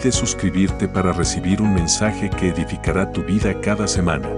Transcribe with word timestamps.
Olvides 0.00 0.14
suscribirte 0.14 0.88
para 0.88 1.12
recibir 1.12 1.60
un 1.60 1.74
mensaje 1.74 2.30
que 2.30 2.48
edificará 2.48 3.12
tu 3.12 3.22
vida 3.22 3.60
cada 3.60 3.86
semana. 3.86 4.28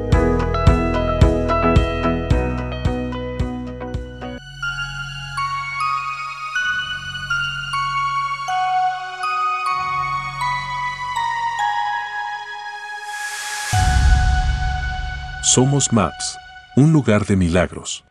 Somos 15.42 15.92
Maps, 15.92 16.38
un 16.76 16.92
lugar 16.92 17.24
de 17.24 17.36
milagros. 17.36 18.04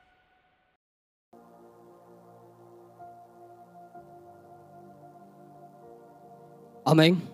Amén. 6.86 7.30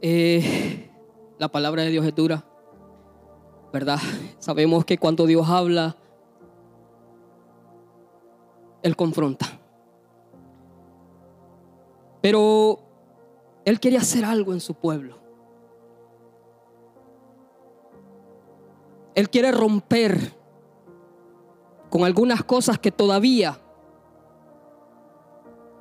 Eh, 0.00 0.90
la 1.38 1.48
palabra 1.48 1.82
de 1.82 1.90
Dios 1.90 2.06
es 2.06 2.14
dura, 2.14 2.44
¿verdad? 3.72 3.98
Sabemos 4.38 4.84
que 4.84 4.98
cuando 4.98 5.26
Dios 5.26 5.48
habla, 5.48 5.96
Él 8.82 8.96
confronta. 8.96 9.46
Pero 12.20 12.78
Él 13.64 13.80
quiere 13.80 13.96
hacer 13.96 14.24
algo 14.24 14.52
en 14.52 14.60
su 14.60 14.74
pueblo. 14.74 15.18
Él 19.14 19.30
quiere 19.30 19.52
romper 19.52 20.34
con 21.88 22.04
algunas 22.04 22.42
cosas 22.42 22.78
que 22.78 22.90
todavía 22.90 23.60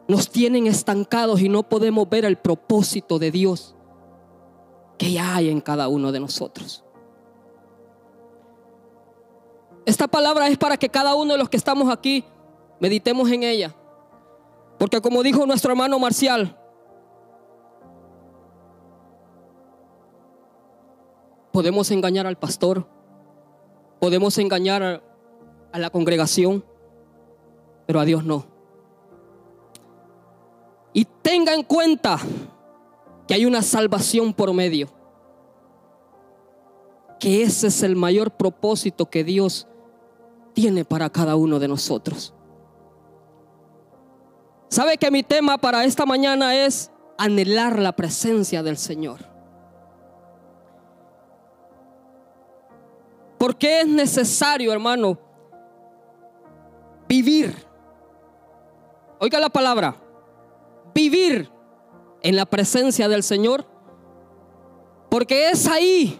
nos 0.07 0.29
tienen 0.29 0.67
estancados 0.67 1.41
y 1.41 1.49
no 1.49 1.63
podemos 1.63 2.07
ver 2.09 2.25
el 2.25 2.37
propósito 2.37 3.17
de 3.17 3.31
Dios 3.31 3.75
que 4.97 5.11
ya 5.11 5.35
hay 5.35 5.49
en 5.49 5.61
cada 5.61 5.87
uno 5.87 6.11
de 6.11 6.19
nosotros. 6.19 6.83
Esta 9.85 10.07
palabra 10.07 10.47
es 10.47 10.57
para 10.57 10.77
que 10.77 10.89
cada 10.89 11.15
uno 11.15 11.33
de 11.33 11.39
los 11.39 11.49
que 11.49 11.57
estamos 11.57 11.91
aquí 11.91 12.23
meditemos 12.79 13.29
en 13.29 13.43
ella. 13.43 13.75
Porque 14.77 15.01
como 15.01 15.23
dijo 15.23 15.45
nuestro 15.45 15.71
hermano 15.71 15.99
Marcial, 15.99 16.57
podemos 21.51 21.91
engañar 21.91 22.27
al 22.27 22.37
pastor, 22.37 22.87
podemos 23.99 24.37
engañar 24.37 25.03
a 25.71 25.79
la 25.79 25.89
congregación, 25.89 26.63
pero 27.85 27.99
a 27.99 28.05
Dios 28.05 28.23
no. 28.23 28.45
Y 30.93 31.05
tenga 31.05 31.53
en 31.53 31.63
cuenta 31.63 32.19
hay 33.33 33.47
una 33.47 33.63
salvación 33.63 34.31
por 34.31 34.53
medio. 34.53 34.89
Que 37.19 37.41
ese 37.41 37.67
es 37.67 37.81
el 37.81 37.95
mayor 37.95 38.29
propósito 38.29 39.09
que 39.09 39.23
Dios 39.23 39.67
tiene 40.53 40.85
para 40.85 41.09
cada 41.09 41.35
uno 41.35 41.57
de 41.57 41.67
nosotros. 41.67 42.35
¿Sabe 44.69 44.97
que 44.99 45.09
mi 45.09 45.23
tema 45.23 45.57
para 45.57 45.83
esta 45.83 46.05
mañana 46.05 46.55
es 46.63 46.91
anhelar 47.17 47.79
la 47.79 47.95
presencia 47.95 48.61
del 48.61 48.77
Señor? 48.77 49.21
Porque 53.39 53.81
es 53.81 53.87
necesario, 53.87 54.71
hermano, 54.71 55.17
vivir. 57.07 57.55
Oiga 59.19 59.39
la 59.39 59.49
palabra, 59.49 59.95
vivir 60.93 61.52
en 62.23 62.35
la 62.35 62.45
presencia 62.45 63.07
del 63.07 63.21
Señor. 63.21 63.65
Porque 65.09 65.49
es 65.49 65.67
ahí 65.67 66.19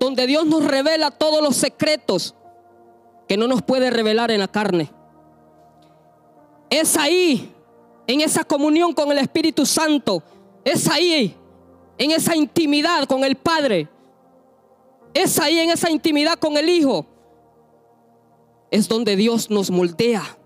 donde 0.00 0.26
Dios 0.26 0.46
nos 0.46 0.64
revela 0.64 1.10
todos 1.10 1.42
los 1.42 1.56
secretos 1.56 2.34
que 3.28 3.36
no 3.36 3.46
nos 3.48 3.62
puede 3.62 3.90
revelar 3.90 4.30
en 4.30 4.40
la 4.40 4.48
carne. 4.48 4.90
Es 6.70 6.96
ahí, 6.96 7.54
en 8.06 8.20
esa 8.20 8.44
comunión 8.44 8.92
con 8.94 9.10
el 9.12 9.18
Espíritu 9.18 9.66
Santo. 9.66 10.22
Es 10.64 10.88
ahí, 10.88 11.36
en 11.98 12.10
esa 12.10 12.34
intimidad 12.34 13.04
con 13.06 13.24
el 13.24 13.36
Padre. 13.36 13.88
Es 15.12 15.38
ahí, 15.38 15.58
en 15.58 15.70
esa 15.70 15.90
intimidad 15.90 16.38
con 16.38 16.56
el 16.56 16.68
Hijo. 16.68 17.06
Es 18.70 18.88
donde 18.88 19.16
Dios 19.16 19.50
nos 19.50 19.70
moldea 19.70 20.36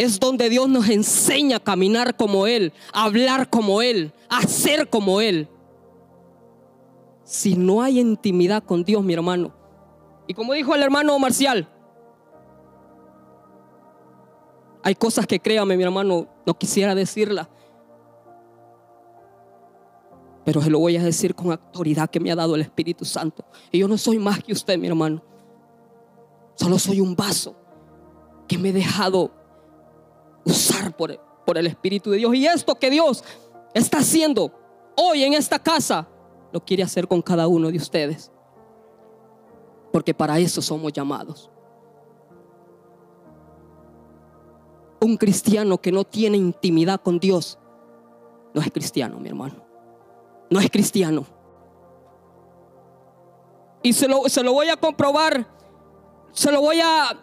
es 0.00 0.18
donde 0.18 0.48
Dios 0.48 0.66
nos 0.66 0.88
enseña 0.88 1.58
a 1.58 1.60
caminar 1.60 2.16
como 2.16 2.46
Él, 2.46 2.72
a 2.90 3.04
hablar 3.04 3.50
como 3.50 3.82
Él, 3.82 4.14
a 4.30 4.40
ser 4.44 4.88
como 4.88 5.20
Él. 5.20 5.46
Si 7.22 7.54
no 7.54 7.82
hay 7.82 8.00
intimidad 8.00 8.64
con 8.64 8.82
Dios, 8.82 9.04
mi 9.04 9.12
hermano, 9.12 9.52
y 10.26 10.32
como 10.32 10.54
dijo 10.54 10.74
el 10.74 10.82
hermano 10.82 11.18
Marcial, 11.18 11.68
hay 14.82 14.94
cosas 14.94 15.26
que 15.26 15.38
créame, 15.38 15.76
mi 15.76 15.82
hermano, 15.82 16.26
no 16.46 16.54
quisiera 16.56 16.94
decirla, 16.94 17.50
pero 20.46 20.62
se 20.62 20.70
lo 20.70 20.78
voy 20.78 20.96
a 20.96 21.02
decir 21.02 21.34
con 21.34 21.50
autoridad 21.50 22.08
que 22.08 22.20
me 22.20 22.32
ha 22.32 22.36
dado 22.36 22.54
el 22.54 22.62
Espíritu 22.62 23.04
Santo. 23.04 23.44
Y 23.70 23.80
yo 23.80 23.86
no 23.86 23.98
soy 23.98 24.18
más 24.18 24.42
que 24.42 24.54
usted, 24.54 24.78
mi 24.78 24.86
hermano. 24.86 25.22
Solo 26.54 26.78
soy 26.78 27.02
un 27.02 27.14
vaso 27.14 27.54
que 28.48 28.56
me 28.56 28.70
he 28.70 28.72
dejado 28.72 29.39
usar 30.44 30.96
por, 30.96 31.18
el 31.56 31.66
Espíritu 31.66 32.10
de 32.10 32.18
Dios. 32.18 32.34
Y 32.34 32.46
esto 32.46 32.76
que 32.76 32.90
Dios 32.90 33.24
está 33.74 33.98
haciendo 33.98 34.52
hoy 34.96 35.24
en 35.24 35.34
esta 35.34 35.58
casa, 35.58 36.06
lo 36.52 36.64
quiere 36.64 36.84
hacer 36.84 37.08
con 37.08 37.20
cada 37.20 37.48
uno 37.48 37.70
de 37.70 37.76
ustedes. 37.76 38.30
Porque 39.92 40.14
para 40.14 40.38
eso 40.38 40.62
somos 40.62 40.92
llamados. 40.92 41.50
Un 45.00 45.16
cristiano 45.16 45.78
que 45.78 45.90
no 45.90 46.04
tiene 46.04 46.36
intimidad 46.36 47.00
con 47.00 47.18
Dios 47.18 47.58
no 48.52 48.60
es 48.60 48.70
cristiano, 48.70 49.18
mi 49.18 49.28
hermano. 49.28 49.56
No 50.50 50.60
es 50.60 50.70
cristiano. 50.70 51.24
Y 53.82 53.92
se 53.92 54.08
lo, 54.08 54.28
se 54.28 54.42
lo 54.42 54.52
voy 54.52 54.68
a 54.68 54.76
comprobar, 54.76 55.46
se 56.32 56.52
lo 56.52 56.60
voy 56.60 56.80
a, 56.80 57.18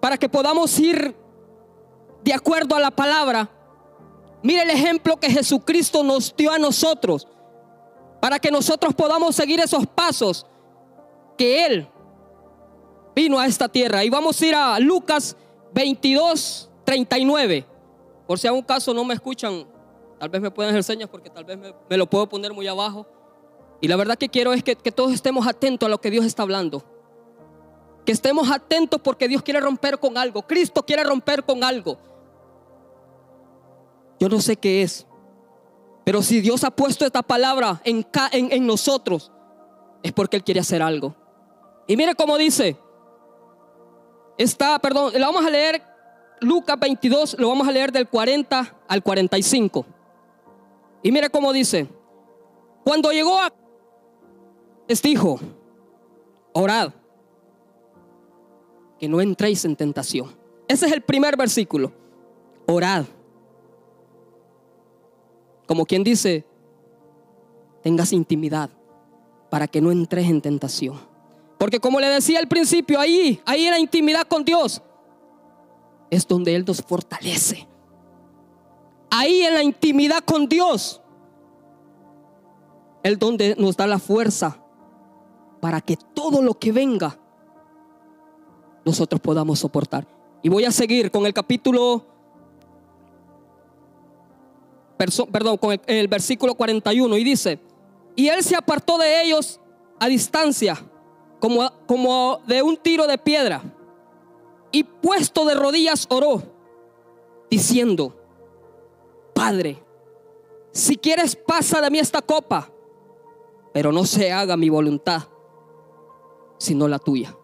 para 0.00 0.16
que 0.16 0.28
podamos 0.28 0.76
ir 0.80 1.14
de 2.22 2.32
acuerdo 2.32 2.76
a 2.76 2.80
la 2.80 2.90
palabra. 2.90 3.48
Mire 4.42 4.62
el 4.62 4.70
ejemplo 4.70 5.18
que 5.18 5.30
Jesucristo 5.30 6.02
nos 6.02 6.34
dio 6.36 6.50
a 6.50 6.58
nosotros 6.58 7.28
para 8.20 8.38
que 8.38 8.50
nosotros 8.50 8.94
podamos 8.94 9.34
seguir 9.34 9.60
esos 9.60 9.86
pasos 9.86 10.46
que 11.36 11.66
Él 11.66 11.88
vino 13.14 13.38
a 13.38 13.46
esta 13.46 13.68
tierra. 13.68 14.04
Y 14.04 14.10
vamos 14.10 14.40
a 14.40 14.46
ir 14.46 14.54
a 14.54 14.78
Lucas 14.78 15.36
22, 15.74 16.70
39. 16.84 17.66
Por 18.26 18.38
si 18.38 18.46
a 18.46 18.52
un 18.52 18.62
caso 18.62 18.94
no 18.94 19.04
me 19.04 19.14
escuchan, 19.14 19.66
tal 20.18 20.28
vez 20.28 20.40
me 20.40 20.50
pueden 20.50 20.70
hacer 20.70 20.84
señas 20.84 21.08
porque 21.08 21.30
tal 21.30 21.44
vez 21.44 21.58
me, 21.58 21.96
lo 21.96 22.06
puedo 22.08 22.28
poner 22.28 22.52
muy 22.52 22.66
abajo. 22.66 23.06
Y 23.80 23.88
la 23.88 23.96
verdad 23.96 24.16
que 24.16 24.28
quiero 24.28 24.52
es 24.52 24.62
que, 24.62 24.76
que 24.76 24.92
todos 24.92 25.12
estemos 25.12 25.46
atentos 25.46 25.86
a 25.86 25.90
lo 25.90 26.00
que 26.00 26.10
Dios 26.10 26.24
está 26.24 26.42
hablando. 26.44 26.84
Que 28.06 28.12
estemos 28.12 28.50
atentos 28.50 29.00
porque 29.02 29.28
Dios 29.28 29.42
quiere 29.42 29.60
romper 29.60 29.98
con 29.98 30.16
algo. 30.16 30.42
Cristo 30.42 30.84
quiere 30.84 31.02
romper 31.02 31.42
con 31.42 31.64
algo. 31.64 31.98
Yo 34.22 34.28
no 34.28 34.40
sé 34.40 34.56
qué 34.56 34.82
es. 34.82 35.04
Pero 36.04 36.22
si 36.22 36.40
Dios 36.40 36.62
ha 36.62 36.70
puesto 36.70 37.04
esta 37.04 37.24
palabra 37.24 37.82
en, 37.82 38.06
nosotros, 38.64 39.32
es 40.00 40.12
porque 40.12 40.36
Él 40.36 40.44
quiere 40.44 40.60
hacer 40.60 40.80
algo. 40.80 41.16
Y 41.88 41.96
mire 41.96 42.14
cómo 42.14 42.38
dice. 42.38 42.76
Está, 44.38 44.78
perdón, 44.78 45.12
la 45.18 45.26
vamos 45.26 45.44
a 45.44 45.50
leer 45.50 45.82
Lucas 46.40 46.78
22, 46.78 47.36
lo 47.40 47.48
vamos 47.48 47.66
a 47.66 47.72
leer 47.72 47.90
del 47.90 48.08
40 48.08 48.76
al 48.86 49.02
45. 49.02 49.86
Y 51.02 51.10
mire 51.10 51.28
cómo 51.28 51.52
dice. 51.52 51.88
Cuando 52.84 53.10
llegó 53.10 53.40
a... 53.40 53.52
Les 54.86 55.02
dijo, 55.02 55.40
orad, 56.52 56.92
que 59.00 59.08
no 59.08 59.20
entréis 59.20 59.64
en 59.64 59.74
tentación. 59.74 60.32
Ese 60.68 60.86
es 60.86 60.92
el 60.92 61.02
primer 61.02 61.36
versículo. 61.36 61.90
Orad 62.68 63.04
como 65.72 65.86
quien 65.86 66.04
dice, 66.04 66.44
tengas 67.82 68.12
intimidad 68.12 68.68
para 69.48 69.66
que 69.66 69.80
no 69.80 69.90
entres 69.90 70.28
en 70.28 70.42
tentación. 70.42 71.00
Porque 71.56 71.80
como 71.80 71.98
le 71.98 72.08
decía 72.08 72.40
al 72.40 72.46
principio, 72.46 73.00
ahí, 73.00 73.40
ahí 73.46 73.64
en 73.64 73.70
la 73.70 73.78
intimidad 73.78 74.28
con 74.28 74.44
Dios, 74.44 74.82
es 76.10 76.28
donde 76.28 76.54
Él 76.54 76.66
nos 76.66 76.82
fortalece. 76.82 77.66
Ahí 79.08 79.40
en 79.44 79.54
la 79.54 79.62
intimidad 79.62 80.22
con 80.22 80.46
Dios, 80.46 81.00
Él 83.02 83.18
donde 83.18 83.56
nos 83.56 83.74
da 83.74 83.86
la 83.86 83.98
fuerza 83.98 84.62
para 85.58 85.80
que 85.80 85.96
todo 85.96 86.42
lo 86.42 86.52
que 86.58 86.70
venga, 86.70 87.18
nosotros 88.84 89.22
podamos 89.22 89.60
soportar. 89.60 90.06
Y 90.42 90.50
voy 90.50 90.66
a 90.66 90.70
seguir 90.70 91.10
con 91.10 91.24
el 91.24 91.32
capítulo 91.32 92.11
perdón, 94.96 95.56
con 95.56 95.80
el, 95.86 96.08
versículo 96.08 96.54
41 96.54 97.16
y 97.16 97.24
dice, 97.24 97.58
y 98.14 98.28
él 98.28 98.42
se 98.42 98.56
apartó 98.56 98.98
de 98.98 99.22
ellos 99.22 99.60
a 99.98 100.08
distancia, 100.08 100.78
como, 101.40 101.70
como 101.86 102.40
de 102.46 102.62
un 102.62 102.76
tiro 102.76 103.06
de 103.06 103.18
piedra, 103.18 103.62
y 104.70 104.84
puesto 104.84 105.44
de 105.44 105.54
rodillas 105.54 106.06
oró, 106.10 106.42
diciendo, 107.50 108.16
Padre, 109.34 109.82
si 110.72 110.96
quieres 110.96 111.36
pasa 111.36 111.80
de 111.80 111.90
mí 111.90 111.98
esta 111.98 112.22
copa, 112.22 112.70
pero 113.72 113.92
no 113.92 114.04
se 114.04 114.32
haga 114.32 114.56
mi 114.56 114.68
voluntad, 114.68 115.22
sino 116.58 116.88
la 116.88 116.98
tuya. 116.98 117.36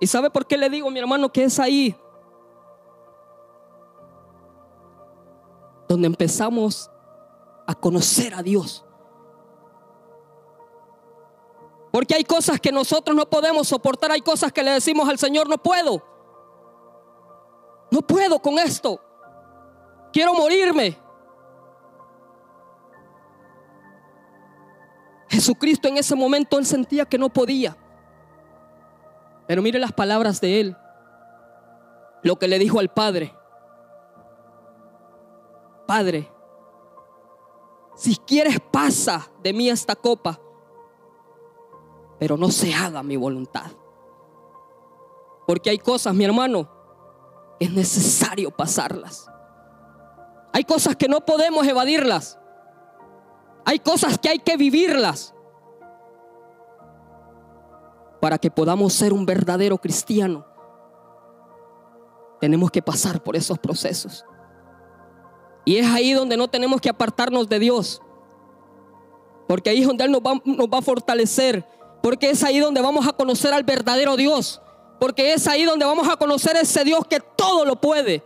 ¿Y 0.00 0.06
sabe 0.06 0.30
por 0.30 0.46
qué 0.46 0.56
le 0.56 0.68
digo, 0.68 0.90
mi 0.90 0.98
hermano, 0.98 1.32
que 1.32 1.44
es 1.44 1.60
ahí 1.60 1.94
donde 5.92 6.06
empezamos 6.06 6.90
a 7.66 7.74
conocer 7.74 8.34
a 8.34 8.42
Dios. 8.42 8.84
Porque 11.92 12.14
hay 12.14 12.24
cosas 12.24 12.58
que 12.58 12.72
nosotros 12.72 13.14
no 13.14 13.28
podemos 13.28 13.68
soportar, 13.68 14.10
hay 14.10 14.22
cosas 14.22 14.50
que 14.50 14.62
le 14.62 14.70
decimos 14.70 15.08
al 15.08 15.18
Señor, 15.18 15.48
no 15.48 15.58
puedo. 15.58 16.02
No 17.90 18.00
puedo 18.00 18.38
con 18.38 18.58
esto. 18.58 18.98
Quiero 20.12 20.32
morirme. 20.32 20.98
Jesucristo 25.28 25.88
en 25.88 25.98
ese 25.98 26.14
momento 26.14 26.58
él 26.58 26.64
sentía 26.64 27.04
que 27.04 27.18
no 27.18 27.28
podía. 27.28 27.76
Pero 29.46 29.60
mire 29.60 29.78
las 29.78 29.92
palabras 29.92 30.40
de 30.40 30.60
él. 30.60 30.76
Lo 32.22 32.38
que 32.38 32.48
le 32.48 32.58
dijo 32.58 32.78
al 32.78 32.88
Padre. 32.88 33.34
Padre, 35.92 36.26
si 37.94 38.16
quieres 38.16 38.58
pasa 38.58 39.28
de 39.42 39.52
mí 39.52 39.68
esta 39.68 39.94
copa, 39.94 40.40
pero 42.18 42.38
no 42.38 42.50
se 42.50 42.72
haga 42.72 43.02
mi 43.02 43.14
voluntad. 43.18 43.70
Porque 45.46 45.68
hay 45.68 45.76
cosas, 45.76 46.14
mi 46.14 46.24
hermano, 46.24 46.66
que 47.58 47.66
es 47.66 47.72
necesario 47.74 48.50
pasarlas. 48.50 49.30
Hay 50.54 50.64
cosas 50.64 50.96
que 50.96 51.08
no 51.08 51.20
podemos 51.26 51.66
evadirlas. 51.66 52.38
Hay 53.66 53.78
cosas 53.78 54.16
que 54.16 54.30
hay 54.30 54.38
que 54.38 54.56
vivirlas 54.56 55.34
para 58.18 58.38
que 58.38 58.50
podamos 58.50 58.94
ser 58.94 59.12
un 59.12 59.26
verdadero 59.26 59.76
cristiano. 59.76 60.46
Tenemos 62.40 62.70
que 62.70 62.80
pasar 62.80 63.22
por 63.22 63.36
esos 63.36 63.58
procesos. 63.58 64.24
Y 65.64 65.76
es 65.76 65.86
ahí 65.86 66.12
donde 66.12 66.36
no 66.36 66.48
tenemos 66.48 66.80
que 66.80 66.88
apartarnos 66.88 67.48
de 67.48 67.58
Dios. 67.58 68.02
Porque 69.46 69.70
ahí 69.70 69.80
es 69.80 69.86
donde 69.86 70.04
Él 70.04 70.10
nos 70.10 70.20
va, 70.20 70.34
va 70.34 70.78
a 70.78 70.82
fortalecer. 70.82 71.64
Porque 72.02 72.30
es 72.30 72.42
ahí 72.42 72.58
donde 72.58 72.80
vamos 72.80 73.06
a 73.06 73.12
conocer 73.12 73.52
al 73.52 73.62
verdadero 73.62 74.16
Dios. 74.16 74.60
Porque 74.98 75.32
es 75.32 75.46
ahí 75.46 75.64
donde 75.64 75.84
vamos 75.84 76.08
a 76.08 76.16
conocer 76.16 76.56
ese 76.56 76.84
Dios 76.84 77.06
que 77.06 77.20
todo 77.20 77.64
lo 77.64 77.80
puede. 77.80 78.24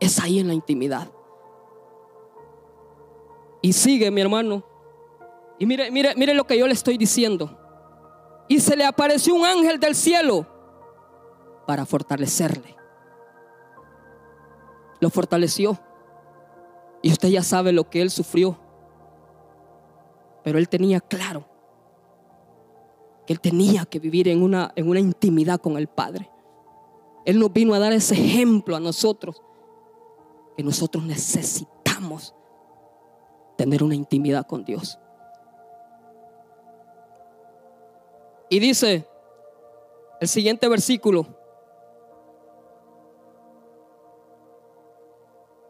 Es 0.00 0.18
ahí 0.20 0.38
en 0.38 0.48
la 0.48 0.54
intimidad. 0.54 1.08
Y 3.60 3.72
sigue, 3.72 4.10
mi 4.10 4.20
hermano. 4.20 4.62
Y 5.58 5.66
mire, 5.66 5.90
mire, 5.90 6.14
mire 6.14 6.34
lo 6.34 6.46
que 6.46 6.56
yo 6.56 6.66
le 6.66 6.72
estoy 6.72 6.96
diciendo. 6.96 7.58
Y 8.46 8.60
se 8.60 8.76
le 8.76 8.84
apareció 8.84 9.34
un 9.34 9.44
ángel 9.44 9.78
del 9.78 9.94
cielo 9.94 10.46
para 11.66 11.84
fortalecerle 11.84 12.78
lo 15.00 15.10
fortaleció. 15.10 15.78
Y 17.02 17.12
usted 17.12 17.28
ya 17.28 17.42
sabe 17.42 17.72
lo 17.72 17.88
que 17.88 18.02
él 18.02 18.10
sufrió. 18.10 18.58
Pero 20.42 20.58
él 20.58 20.68
tenía 20.68 21.00
claro 21.00 21.46
que 23.26 23.34
él 23.34 23.40
tenía 23.40 23.84
que 23.84 23.98
vivir 23.98 24.26
en 24.28 24.42
una, 24.42 24.72
en 24.74 24.88
una 24.88 25.00
intimidad 25.00 25.60
con 25.60 25.76
el 25.76 25.86
Padre. 25.86 26.30
Él 27.26 27.38
nos 27.38 27.52
vino 27.52 27.74
a 27.74 27.78
dar 27.78 27.92
ese 27.92 28.14
ejemplo 28.14 28.74
a 28.74 28.80
nosotros, 28.80 29.42
que 30.56 30.62
nosotros 30.62 31.04
necesitamos 31.04 32.34
tener 33.58 33.82
una 33.82 33.94
intimidad 33.94 34.46
con 34.46 34.64
Dios. 34.64 34.98
Y 38.48 38.58
dice 38.60 39.06
el 40.20 40.28
siguiente 40.28 40.66
versículo, 40.68 41.37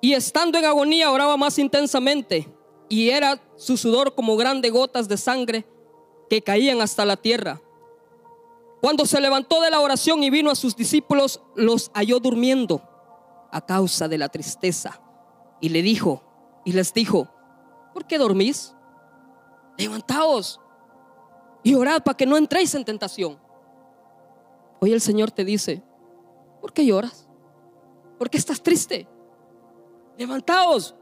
Y 0.00 0.12
estando 0.12 0.58
en 0.58 0.64
agonía 0.64 1.10
oraba 1.10 1.36
más 1.36 1.58
intensamente 1.58 2.48
y 2.88 3.10
era 3.10 3.40
su 3.56 3.76
sudor 3.76 4.14
como 4.14 4.36
grandes 4.36 4.72
gotas 4.72 5.08
de 5.08 5.16
sangre 5.16 5.66
que 6.30 6.42
caían 6.42 6.80
hasta 6.80 7.04
la 7.04 7.16
tierra. 7.16 7.60
Cuando 8.80 9.06
se 9.06 9.20
levantó 9.20 9.60
de 9.60 9.70
la 9.70 9.80
oración 9.80 10.22
y 10.22 10.30
vino 10.30 10.50
a 10.50 10.54
sus 10.54 10.76
discípulos, 10.76 11.42
los 11.56 11.90
halló 11.94 12.20
durmiendo 12.20 12.82
a 13.50 13.64
causa 13.64 14.06
de 14.06 14.18
la 14.18 14.28
tristeza. 14.28 15.00
Y 15.60 15.70
le 15.70 15.82
dijo, 15.82 16.22
y 16.64 16.72
les 16.72 16.94
dijo, 16.94 17.28
¿por 17.92 18.06
qué 18.06 18.18
dormís? 18.18 18.74
Levantaos 19.76 20.60
y 21.64 21.74
orad 21.74 22.02
para 22.02 22.16
que 22.16 22.26
no 22.26 22.36
entréis 22.36 22.74
en 22.74 22.84
tentación. 22.84 23.38
Hoy 24.80 24.92
el 24.92 25.00
Señor 25.00 25.32
te 25.32 25.44
dice, 25.44 25.82
¿por 26.60 26.72
qué 26.72 26.86
lloras? 26.86 27.28
¿Por 28.16 28.30
qué 28.30 28.38
estás 28.38 28.62
triste? 28.62 29.08
Levantaos, 30.18 30.96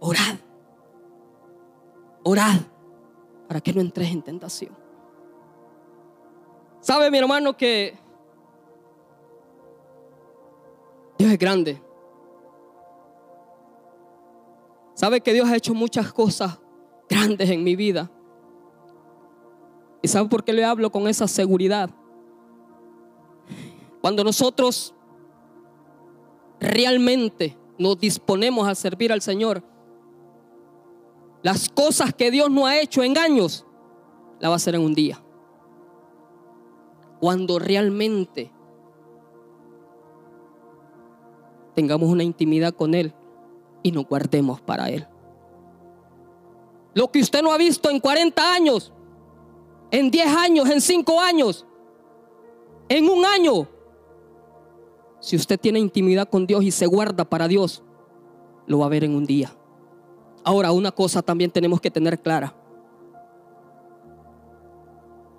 orad, 0.00 0.36
orad, 2.24 2.60
para 3.46 3.60
que 3.60 3.72
no 3.72 3.80
entres 3.80 4.10
en 4.10 4.20
tentación. 4.20 4.76
¿Sabe 6.80 7.08
mi 7.10 7.18
hermano 7.18 7.56
que 7.56 7.96
Dios 11.16 11.30
es 11.30 11.38
grande? 11.38 11.80
¿Sabe 14.94 15.20
que 15.20 15.32
Dios 15.32 15.48
ha 15.48 15.56
hecho 15.56 15.72
muchas 15.72 16.12
cosas 16.12 16.58
grandes 17.08 17.48
en 17.50 17.62
mi 17.62 17.76
vida? 17.76 18.10
¿Y 20.02 20.08
sabe 20.08 20.28
por 20.28 20.42
qué 20.42 20.52
le 20.52 20.64
hablo 20.64 20.90
con 20.90 21.06
esa 21.06 21.28
seguridad? 21.28 21.90
Cuando 24.00 24.24
nosotros 24.24 24.95
realmente 26.60 27.56
nos 27.78 27.98
disponemos 27.98 28.68
a 28.68 28.74
servir 28.74 29.12
al 29.12 29.22
Señor, 29.22 29.62
las 31.42 31.68
cosas 31.68 32.14
que 32.14 32.30
Dios 32.30 32.50
no 32.50 32.66
ha 32.66 32.78
hecho 32.78 33.02
en 33.02 33.16
años, 33.18 33.66
la 34.40 34.48
va 34.48 34.54
a 34.54 34.56
hacer 34.56 34.74
en 34.74 34.82
un 34.82 34.94
día. 34.94 35.22
Cuando 37.20 37.58
realmente 37.58 38.52
tengamos 41.74 42.08
una 42.08 42.24
intimidad 42.24 42.72
con 42.74 42.94
Él 42.94 43.14
y 43.82 43.92
nos 43.92 44.06
guardemos 44.06 44.60
para 44.60 44.88
Él. 44.88 45.06
Lo 46.94 47.10
que 47.10 47.20
usted 47.20 47.42
no 47.42 47.52
ha 47.52 47.58
visto 47.58 47.90
en 47.90 48.00
40 48.00 48.54
años, 48.54 48.92
en 49.90 50.10
10 50.10 50.26
años, 50.26 50.70
en 50.70 50.80
5 50.80 51.20
años, 51.20 51.66
en 52.88 53.08
un 53.08 53.24
año, 53.24 53.68
si 55.26 55.34
usted 55.34 55.58
tiene 55.58 55.80
intimidad 55.80 56.28
con 56.28 56.46
Dios 56.46 56.62
y 56.62 56.70
se 56.70 56.86
guarda 56.86 57.24
para 57.24 57.48
Dios, 57.48 57.82
lo 58.68 58.78
va 58.78 58.86
a 58.86 58.88
ver 58.88 59.02
en 59.02 59.16
un 59.16 59.26
día. 59.26 59.50
Ahora, 60.44 60.70
una 60.70 60.92
cosa 60.92 61.20
también 61.20 61.50
tenemos 61.50 61.80
que 61.80 61.90
tener 61.90 62.20
clara. 62.22 62.54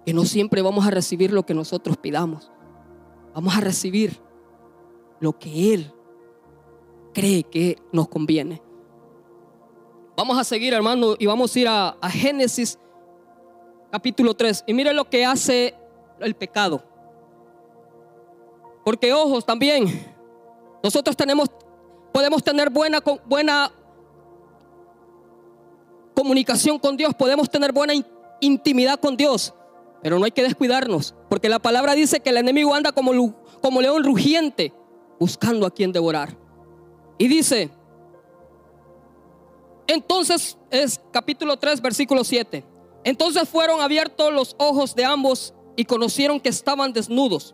Que 0.06 0.14
no 0.14 0.26
siempre 0.26 0.62
vamos 0.62 0.86
a 0.86 0.92
recibir 0.92 1.32
lo 1.32 1.46
que 1.46 1.54
nosotros 1.54 1.96
pidamos. 1.96 2.52
Vamos 3.34 3.56
a 3.56 3.62
recibir 3.62 4.20
lo 5.22 5.40
que 5.40 5.74
Él 5.74 5.94
cree 7.14 7.44
que 7.44 7.78
nos 7.94 8.10
conviene. 8.10 8.62
Vamos 10.18 10.38
a 10.38 10.44
seguir, 10.44 10.74
hermano, 10.74 11.16
y 11.18 11.28
vamos 11.28 11.56
a 11.56 11.60
ir 11.62 11.68
a, 11.70 11.98
Génesis 12.10 12.78
capítulo 13.90 14.34
3. 14.34 14.66
Y 14.68 14.74
mire 14.74 14.92
lo 14.92 15.10
que 15.10 15.26
hace 15.26 15.76
el 16.20 16.36
pecado. 16.36 16.84
Porque 18.88 19.12
ojos 19.12 19.46
también, 19.46 20.16
nosotros 20.82 21.18
tenemos, 21.18 21.50
podemos 22.14 22.42
tener 22.42 22.70
buena, 22.70 23.04
buena 23.26 23.70
comunicación 26.16 26.80
con 26.80 26.96
Dios, 26.96 27.14
podemos 27.14 27.50
tener 27.50 27.74
buena 27.74 27.96
intimidad 28.40 28.98
con 28.98 29.18
Dios, 29.18 29.54
pero 30.02 30.18
no 30.18 30.24
hay 30.24 30.32
que 30.32 30.42
descuidarnos, 30.42 31.14
porque 31.28 31.50
la 31.50 31.60
palabra 31.60 31.96
dice 31.96 32.22
que 32.22 32.30
el 32.30 32.38
enemigo 32.38 32.74
anda 32.74 32.94
como, 32.94 33.12
como 33.62 33.82
león 33.82 34.06
rugiente, 34.06 34.74
buscando 35.20 35.66
a 35.66 35.72
quien 35.72 35.92
devorar. 35.92 36.38
Y 37.18 37.28
dice, 37.28 37.70
entonces 39.88 40.58
es 40.72 41.02
capítulo 41.12 41.58
3, 41.58 41.82
versículo 41.82 42.24
7. 42.24 42.64
Entonces 43.04 43.50
fueron 43.50 43.82
abiertos 43.82 44.32
los 44.32 44.56
ojos 44.58 44.96
de 44.96 45.04
ambos 45.04 45.54
y 45.76 45.84
conocieron 45.84 46.40
que 46.40 46.48
estaban 46.48 46.94
desnudos. 46.94 47.54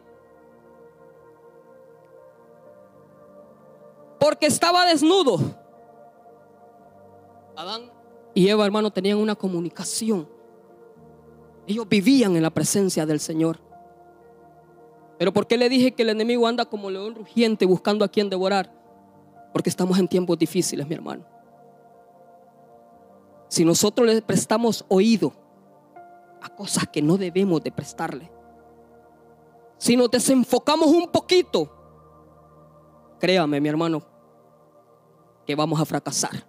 Porque 4.21 4.45
estaba 4.45 4.85
desnudo. 4.85 5.39
Adán 7.55 7.91
y 8.35 8.47
Eva, 8.47 8.63
hermano, 8.63 8.91
tenían 8.91 9.17
una 9.17 9.33
comunicación. 9.33 10.29
Ellos 11.65 11.89
vivían 11.89 12.35
en 12.35 12.43
la 12.43 12.51
presencia 12.51 13.03
del 13.07 13.19
Señor. 13.19 13.57
Pero 15.17 15.33
¿por 15.33 15.47
qué 15.47 15.57
le 15.57 15.69
dije 15.69 15.93
que 15.93 16.03
el 16.03 16.09
enemigo 16.09 16.45
anda 16.45 16.65
como 16.65 16.91
león 16.91 17.15
rugiente 17.15 17.65
buscando 17.65 18.05
a 18.05 18.09
quien 18.09 18.29
devorar? 18.29 18.71
Porque 19.53 19.71
estamos 19.71 19.97
en 19.97 20.07
tiempos 20.07 20.37
difíciles, 20.37 20.87
mi 20.87 20.93
hermano. 20.93 21.25
Si 23.47 23.65
nosotros 23.65 24.05
le 24.05 24.21
prestamos 24.21 24.85
oído 24.87 25.33
a 26.43 26.49
cosas 26.49 26.87
que 26.89 27.01
no 27.01 27.17
debemos 27.17 27.63
de 27.63 27.71
prestarle, 27.71 28.31
si 29.79 29.97
nos 29.97 30.11
desenfocamos 30.11 30.85
un 30.89 31.07
poquito, 31.07 31.71
créame, 33.19 33.59
mi 33.59 33.67
hermano, 33.67 34.10
que 35.45 35.55
vamos 35.55 35.79
a 35.79 35.85
fracasar. 35.85 36.45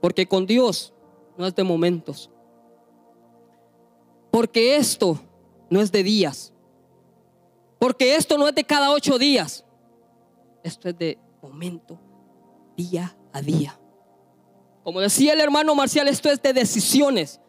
Porque 0.00 0.26
con 0.26 0.46
Dios 0.46 0.92
no 1.36 1.46
es 1.46 1.54
de 1.54 1.64
momentos. 1.64 2.30
Porque 4.30 4.76
esto 4.76 5.18
no 5.70 5.80
es 5.80 5.90
de 5.90 6.02
días. 6.02 6.52
Porque 7.78 8.16
esto 8.16 8.36
no 8.38 8.48
es 8.48 8.54
de 8.54 8.64
cada 8.64 8.90
ocho 8.92 9.18
días. 9.18 9.64
Esto 10.62 10.88
es 10.88 10.98
de 10.98 11.18
momento, 11.42 11.98
día 12.76 13.16
a 13.32 13.40
día. 13.40 13.78
Como 14.82 15.00
decía 15.00 15.32
el 15.32 15.40
hermano 15.40 15.74
Marcial, 15.74 16.08
esto 16.08 16.30
es 16.30 16.40
de 16.42 16.52
decisiones. 16.52 17.40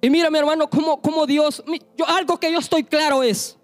Y 0.00 0.10
mira, 0.10 0.30
mi 0.30 0.38
hermano, 0.38 0.70
como, 0.70 1.00
como 1.00 1.26
Dios, 1.26 1.62
yo, 1.96 2.06
algo 2.06 2.38
que 2.38 2.52
yo 2.52 2.58
estoy 2.58 2.84
claro 2.84 3.22
es, 3.22 3.58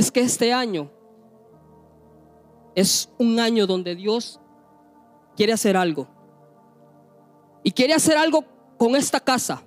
es 0.00 0.10
que 0.10 0.20
este 0.20 0.52
año 0.52 0.90
es 2.74 3.08
un 3.18 3.38
año 3.38 3.66
donde 3.66 3.94
Dios 3.94 4.40
quiere 5.36 5.52
hacer 5.52 5.76
algo. 5.76 6.08
Y 7.62 7.70
quiere 7.70 7.94
hacer 7.94 8.16
algo 8.16 8.44
con 8.78 8.96
esta 8.96 9.20
casa. 9.20 9.62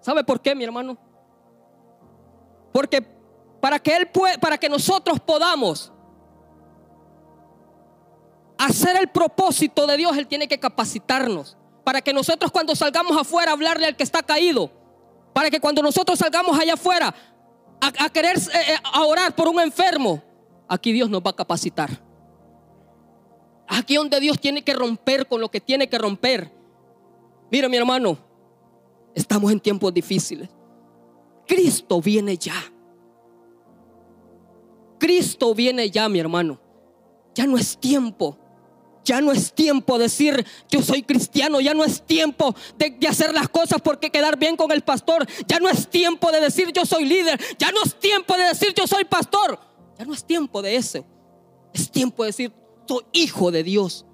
¿Sabe 0.00 0.24
por 0.24 0.40
qué, 0.40 0.54
mi 0.54 0.64
hermano? 0.64 0.96
Porque 2.72 3.02
para 3.60 3.78
que 3.78 3.96
él 3.96 4.06
pueda, 4.06 4.38
para 4.38 4.56
que 4.56 4.68
nosotros 4.68 5.18
podamos 5.20 5.92
hacer 8.56 8.96
el 8.96 9.08
propósito 9.08 9.86
de 9.86 9.96
Dios, 9.96 10.16
él 10.16 10.28
tiene 10.28 10.46
que 10.46 10.60
capacitarnos. 10.60 11.56
Para 11.82 12.00
que 12.00 12.12
nosotros 12.12 12.52
cuando 12.52 12.76
salgamos 12.76 13.16
afuera 13.16 13.52
hablarle 13.52 13.86
al 13.86 13.96
que 13.96 14.04
está 14.04 14.22
caído, 14.22 14.70
para 15.32 15.50
que 15.50 15.60
cuando 15.60 15.82
nosotros 15.82 16.18
salgamos 16.18 16.58
allá 16.58 16.74
afuera 16.74 17.12
a, 17.80 18.10
querer 18.10 18.36
eh, 18.36 18.72
eh, 18.72 18.76
a 18.82 19.04
orar 19.04 19.34
por 19.34 19.48
un 19.48 19.60
enfermo, 19.60 20.22
aquí 20.68 20.92
Dios 20.92 21.08
nos 21.08 21.22
va 21.22 21.30
a 21.30 21.36
capacitar. 21.36 21.90
Aquí 23.66 23.96
donde 23.96 24.18
Dios 24.20 24.38
tiene 24.40 24.62
que 24.62 24.74
romper 24.74 25.26
con 25.26 25.40
lo 25.40 25.50
que 25.50 25.60
tiene 25.60 25.88
que 25.88 25.96
romper. 25.96 26.50
Mira 27.50 27.68
mi 27.68 27.76
hermano, 27.76 28.18
estamos 29.14 29.50
en 29.52 29.60
tiempos 29.60 29.94
difíciles. 29.94 30.48
Cristo 31.46 32.00
viene 32.00 32.36
ya. 32.36 32.54
Cristo 34.98 35.54
viene 35.54 35.90
ya, 35.90 36.08
mi 36.08 36.18
hermano. 36.18 36.60
Ya 37.34 37.46
no 37.46 37.56
es 37.56 37.78
tiempo. 37.78 38.36
Ya 39.04 39.20
no 39.20 39.32
es 39.32 39.52
tiempo 39.52 39.98
de 39.98 40.04
decir 40.04 40.46
yo 40.68 40.82
soy 40.82 41.02
cristiano. 41.02 41.60
Ya 41.60 41.74
no 41.74 41.84
es 41.84 42.02
tiempo 42.02 42.54
de, 42.76 42.96
hacer 43.08 43.32
las 43.32 43.48
cosas 43.48 43.80
porque 43.82 44.10
quedar 44.10 44.38
bien 44.38 44.56
con 44.56 44.70
el 44.72 44.82
pastor. 44.82 45.26
Ya 45.46 45.58
no 45.58 45.68
es 45.68 45.88
tiempo 45.88 46.30
de 46.30 46.40
decir 46.40 46.72
yo 46.72 46.84
soy 46.84 47.04
líder. 47.04 47.40
Ya 47.58 47.72
no 47.72 47.82
es 47.84 47.98
tiempo 47.98 48.36
de 48.36 48.44
decir 48.44 48.74
yo 48.74 48.86
soy 48.86 49.04
pastor. 49.04 49.58
Ya 49.98 50.04
no 50.04 50.14
es 50.14 50.24
tiempo 50.24 50.62
de 50.62 50.76
eso. 50.76 51.04
Es 51.72 51.90
tiempo 51.90 52.22
de 52.22 52.28
decir, 52.28 52.52
soy 52.86 53.04
hijo 53.12 53.50
de 53.50 53.62
Dios. 53.62 54.04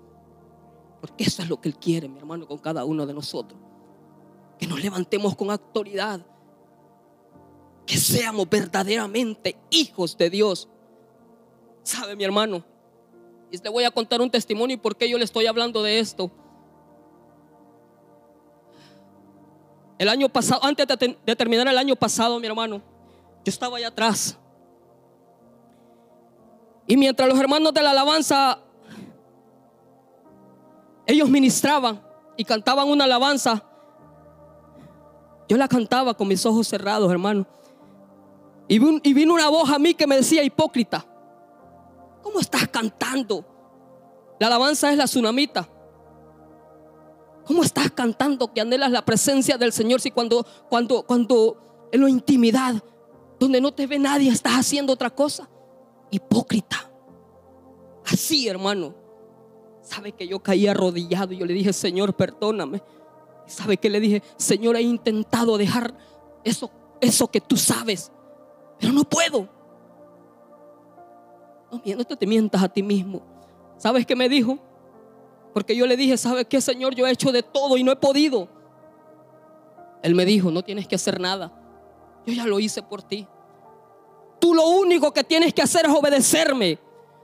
Porque 1.00 1.24
eso 1.24 1.42
es 1.42 1.48
lo 1.48 1.60
que 1.60 1.68
Él 1.68 1.76
quiere, 1.76 2.08
mi 2.08 2.18
hermano, 2.18 2.46
con 2.46 2.58
cada 2.58 2.84
uno 2.84 3.06
de 3.06 3.14
nosotros. 3.14 3.60
Que 4.58 4.66
nos 4.66 4.82
levantemos 4.82 5.36
con 5.36 5.50
autoridad. 5.50 6.20
Que 7.86 7.96
seamos 7.96 8.48
verdaderamente 8.48 9.56
hijos 9.70 10.16
de 10.16 10.30
Dios. 10.30 10.68
¿Sabe, 11.82 12.16
mi 12.16 12.24
hermano? 12.24 12.64
Y 13.50 13.58
le 13.58 13.70
voy 13.70 13.84
a 13.84 13.90
contar 13.90 14.20
un 14.20 14.30
testimonio 14.30 14.74
y 14.74 14.78
por 14.78 14.96
qué 14.96 15.08
yo 15.08 15.18
le 15.18 15.24
estoy 15.24 15.46
hablando 15.46 15.82
de 15.82 15.98
esto. 15.98 16.30
El 19.98 20.08
año 20.08 20.28
pasado, 20.28 20.62
antes 20.64 20.86
de 20.86 21.36
terminar 21.36 21.66
el 21.68 21.78
año 21.78 21.96
pasado, 21.96 22.38
mi 22.38 22.46
hermano, 22.46 22.82
yo 23.44 23.50
estaba 23.50 23.78
allá 23.78 23.88
atrás 23.88 24.38
y 26.86 26.96
mientras 26.96 27.28
los 27.28 27.38
hermanos 27.38 27.74
de 27.74 27.82
la 27.82 27.90
alabanza, 27.90 28.60
ellos 31.06 31.28
ministraban 31.28 32.00
y 32.36 32.44
cantaban 32.44 32.88
una 32.88 33.04
alabanza, 33.04 33.62
yo 35.48 35.56
la 35.56 35.68
cantaba 35.68 36.14
con 36.14 36.28
mis 36.28 36.44
ojos 36.46 36.68
cerrados, 36.68 37.10
hermano. 37.10 37.46
Y, 38.68 38.78
vino 38.78 39.34
una 39.34 39.48
voz 39.48 39.70
a 39.70 39.78
mí 39.78 39.94
que 39.94 40.06
me 40.06 40.16
decía, 40.16 40.42
hipócrita, 40.42 41.04
¿cómo 42.26 42.40
estás 42.40 42.66
cantando? 42.66 43.44
La 44.40 44.48
alabanza 44.48 44.90
es 44.90 44.98
la 44.98 45.04
tsunamita. 45.04 45.68
¿Cómo 47.46 47.62
estás 47.62 47.92
cantando 47.92 48.52
que 48.52 48.60
anhelas 48.60 48.90
la 48.90 49.04
presencia 49.04 49.56
del 49.56 49.72
Señor 49.72 50.00
si 50.00 50.10
cuando, 50.10 50.44
cuando, 50.68 51.04
cuando 51.04 51.88
en 51.92 52.02
la 52.02 52.10
intimidad, 52.10 52.82
donde 53.38 53.60
no 53.60 53.72
te 53.72 53.86
ve 53.86 54.00
nadie, 54.00 54.32
estás 54.32 54.54
haciendo 54.54 54.92
otra 54.92 55.08
cosa? 55.08 55.48
hipócrita. 56.10 56.90
Así, 58.04 58.48
hermano. 58.48 58.92
Sabe 59.82 60.10
que 60.10 60.26
yo 60.26 60.40
caí 60.40 60.66
arrodillado 60.66 61.32
y 61.32 61.38
yo 61.38 61.46
le 61.46 61.54
dije, 61.54 61.72
Señor, 61.72 62.14
perdóname. 62.14 62.82
Sabe 63.46 63.76
que 63.76 63.88
le 63.88 64.00
dije, 64.00 64.22
Señor, 64.36 64.74
he 64.74 64.82
intentado 64.82 65.56
dejar 65.56 65.96
eso, 66.42 66.70
eso 67.00 67.28
que 67.28 67.40
tú 67.40 67.56
sabes, 67.56 68.10
pero 68.80 68.92
no 68.92 69.04
puedo. 69.04 69.48
No, 71.70 71.80
no 71.84 72.04
te 72.04 72.26
mientas 72.26 72.62
a 72.62 72.68
ti 72.68 72.82
mismo. 72.82 73.22
¿Sabes 73.78 74.06
qué 74.06 74.16
me 74.16 74.28
dijo? 74.28 74.58
Porque 75.52 75.74
yo 75.74 75.86
le 75.86 75.96
dije, 75.96 76.16
¿sabes 76.16 76.46
qué, 76.46 76.60
Señor? 76.60 76.94
Yo 76.94 77.06
he 77.06 77.10
hecho 77.10 77.32
de 77.32 77.42
todo 77.42 77.76
y 77.76 77.82
no 77.82 77.92
he 77.92 77.96
podido. 77.96 78.48
Él 80.02 80.14
me 80.14 80.24
dijo, 80.24 80.50
no 80.50 80.62
tienes 80.62 80.86
que 80.86 80.94
hacer 80.94 81.20
nada. 81.20 81.52
Yo 82.26 82.34
ya 82.34 82.46
lo 82.46 82.60
hice 82.60 82.82
por 82.82 83.02
ti. 83.02 83.26
Tú 84.38 84.54
lo 84.54 84.66
único 84.68 85.12
que 85.12 85.24
tienes 85.24 85.54
que 85.54 85.62
hacer 85.62 85.86
es 85.86 85.92
obedecerme. 85.92 86.78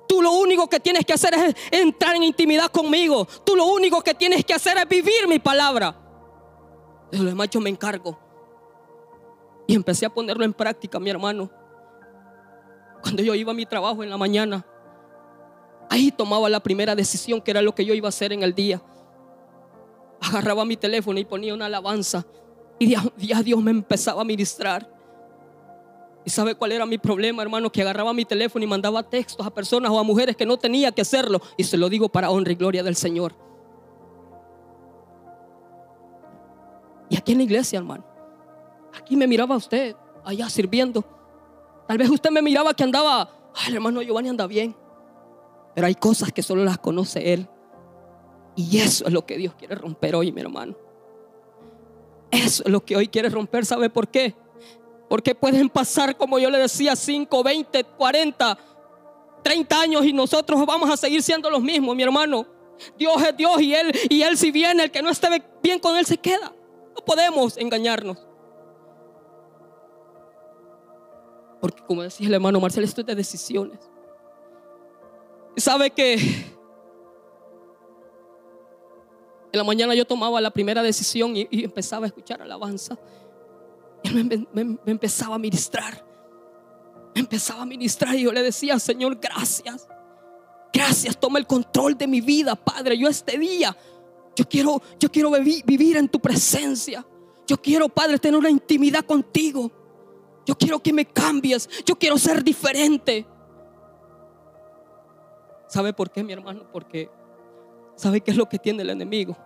Tú 0.08 0.22
lo 0.22 0.32
único 0.32 0.68
que 0.68 0.80
tienes 0.80 1.04
que 1.04 1.12
hacer 1.12 1.34
es 1.34 1.54
entrar 1.70 2.16
en 2.16 2.22
intimidad 2.22 2.70
conmigo. 2.70 3.26
Tú 3.44 3.54
lo 3.54 3.66
único 3.66 4.02
que 4.02 4.14
tienes 4.14 4.44
que 4.44 4.54
hacer 4.54 4.76
es 4.78 4.88
vivir 4.88 5.28
mi 5.28 5.38
palabra. 5.38 5.96
De 7.10 7.18
lo 7.18 7.24
demás 7.24 7.50
yo 7.50 7.60
me 7.60 7.70
encargo. 7.70 8.18
Y 9.66 9.74
empecé 9.74 10.06
a 10.06 10.10
ponerlo 10.10 10.44
en 10.44 10.52
práctica, 10.52 10.98
mi 10.98 11.10
hermano. 11.10 11.50
Cuando 13.02 13.22
yo 13.22 13.34
iba 13.34 13.50
a 13.50 13.54
mi 13.54 13.66
trabajo 13.66 14.02
en 14.02 14.10
la 14.10 14.16
mañana, 14.16 14.64
ahí 15.90 16.10
tomaba 16.10 16.48
la 16.48 16.60
primera 16.60 16.94
decisión 16.94 17.40
que 17.40 17.50
era 17.50 17.60
lo 17.60 17.74
que 17.74 17.84
yo 17.84 17.94
iba 17.94 18.08
a 18.08 18.10
hacer 18.10 18.32
en 18.32 18.42
el 18.42 18.54
día. 18.54 18.80
Agarraba 20.20 20.64
mi 20.64 20.76
teléfono 20.76 21.18
y 21.18 21.24
ponía 21.24 21.52
una 21.52 21.66
alabanza. 21.66 22.24
Y 22.78 22.96
ya 23.18 23.42
Dios 23.42 23.62
me 23.62 23.72
empezaba 23.72 24.22
a 24.22 24.24
ministrar. 24.24 24.88
¿Y 26.24 26.30
sabe 26.30 26.54
cuál 26.54 26.72
era 26.72 26.86
mi 26.86 26.98
problema, 26.98 27.42
hermano? 27.42 27.70
Que 27.70 27.82
agarraba 27.82 28.12
mi 28.12 28.24
teléfono 28.24 28.64
y 28.64 28.68
mandaba 28.68 29.02
textos 29.02 29.44
a 29.44 29.50
personas 29.50 29.90
o 29.90 29.98
a 29.98 30.04
mujeres 30.04 30.36
que 30.36 30.46
no 30.46 30.56
tenía 30.56 30.92
que 30.92 31.02
hacerlo. 31.02 31.40
Y 31.56 31.64
se 31.64 31.76
lo 31.76 31.88
digo 31.88 32.08
para 32.08 32.30
honra 32.30 32.52
y 32.52 32.54
gloria 32.54 32.82
del 32.84 32.94
Señor. 32.94 33.34
Y 37.10 37.16
aquí 37.16 37.32
en 37.32 37.38
la 37.38 37.44
iglesia, 37.44 37.78
hermano. 37.78 38.04
Aquí 38.96 39.16
me 39.16 39.26
miraba 39.26 39.56
usted, 39.56 39.96
allá 40.24 40.48
sirviendo. 40.48 41.04
Tal 41.86 41.98
vez 41.98 42.10
usted 42.10 42.30
me 42.30 42.42
miraba 42.42 42.74
que 42.74 42.84
andaba, 42.84 43.28
ay, 43.54 43.68
el 43.68 43.74
hermano 43.74 44.02
Giovanni 44.02 44.28
anda 44.28 44.46
bien. 44.46 44.74
Pero 45.74 45.86
hay 45.86 45.94
cosas 45.94 46.32
que 46.32 46.42
solo 46.42 46.64
las 46.64 46.78
conoce 46.78 47.32
Él. 47.32 47.48
Y 48.54 48.78
eso 48.78 49.06
es 49.06 49.12
lo 49.12 49.24
que 49.24 49.36
Dios 49.36 49.54
quiere 49.54 49.74
romper 49.74 50.14
hoy, 50.14 50.30
mi 50.32 50.40
hermano. 50.40 50.76
Eso 52.30 52.62
es 52.64 52.70
lo 52.70 52.84
que 52.84 52.96
hoy 52.96 53.08
quiere 53.08 53.28
romper. 53.28 53.64
¿Sabe 53.64 53.90
por 53.90 54.08
qué? 54.08 54.34
Porque 55.08 55.34
pueden 55.34 55.68
pasar, 55.68 56.16
como 56.16 56.38
yo 56.38 56.50
le 56.50 56.58
decía, 56.58 56.96
5, 56.96 57.42
20, 57.42 57.84
40, 57.84 58.58
30 59.42 59.80
años 59.80 60.04
y 60.04 60.12
nosotros 60.12 60.64
vamos 60.64 60.88
a 60.90 60.96
seguir 60.96 61.22
siendo 61.22 61.50
los 61.50 61.62
mismos, 61.62 61.94
mi 61.94 62.02
hermano. 62.02 62.46
Dios 62.98 63.22
es 63.22 63.36
Dios 63.36 63.60
y 63.60 63.74
Él, 63.74 63.92
y 64.08 64.22
Él 64.22 64.36
si 64.36 64.50
viene, 64.50 64.84
el 64.84 64.90
que 64.90 65.02
no 65.02 65.10
esté 65.10 65.28
bien 65.62 65.78
con 65.78 65.96
Él 65.96 66.06
se 66.06 66.18
queda. 66.18 66.52
No 66.94 67.04
podemos 67.04 67.56
engañarnos. 67.58 68.18
Porque 71.62 71.80
como 71.84 72.02
decía 72.02 72.26
el 72.26 72.34
hermano 72.34 72.58
Marcelo, 72.58 72.84
esto 72.84 73.02
es 73.02 73.06
de 73.06 73.14
decisiones. 73.14 73.78
Y 75.54 75.60
sabe 75.60 75.92
que 75.92 76.14
en 76.14 76.50
la 79.52 79.62
mañana 79.62 79.94
yo 79.94 80.04
tomaba 80.04 80.40
la 80.40 80.50
primera 80.50 80.82
decisión 80.82 81.36
y, 81.36 81.46
empezaba 81.52 82.06
a 82.06 82.08
escuchar 82.08 82.42
alabanza. 82.42 82.98
Y 84.02 84.08
él 84.08 84.48
me, 84.52 84.76
empezaba 84.86 85.36
a 85.36 85.38
ministrar. 85.38 86.04
Me 87.14 87.20
empezaba 87.20 87.62
a 87.62 87.66
ministrar 87.66 88.16
y 88.16 88.22
yo 88.22 88.32
le 88.32 88.42
decía, 88.42 88.76
Señor, 88.80 89.20
gracias. 89.22 89.86
Gracias, 90.72 91.16
toma 91.16 91.38
el 91.38 91.46
control 91.46 91.96
de 91.96 92.08
mi 92.08 92.20
vida, 92.20 92.56
Padre. 92.56 92.98
Yo 92.98 93.06
este 93.06 93.38
día, 93.38 93.76
yo 94.34 94.48
quiero, 94.48 94.82
yo 94.98 95.08
quiero 95.12 95.30
vivir 95.30 95.96
en 95.96 96.08
tu 96.08 96.18
presencia. 96.18 97.06
Yo 97.46 97.56
quiero, 97.56 97.88
Padre, 97.88 98.18
tener 98.18 98.40
una 98.40 98.50
intimidad 98.50 99.04
contigo. 99.04 99.70
Yo 100.46 100.56
quiero 100.56 100.80
que 100.80 100.92
me 100.92 101.04
cambies. 101.04 101.68
Yo 101.84 101.96
quiero 101.96 102.18
ser 102.18 102.42
diferente. 102.42 103.26
¿Sabe 105.68 105.92
por 105.92 106.10
qué, 106.10 106.22
mi 106.22 106.32
hermano? 106.32 106.66
Porque 106.70 107.10
¿sabe 107.96 108.20
qué 108.20 108.30
es 108.30 108.36
lo 108.36 108.48
que 108.48 108.58
tiene 108.58 108.82
el 108.82 108.90
enemigo? 108.90 109.36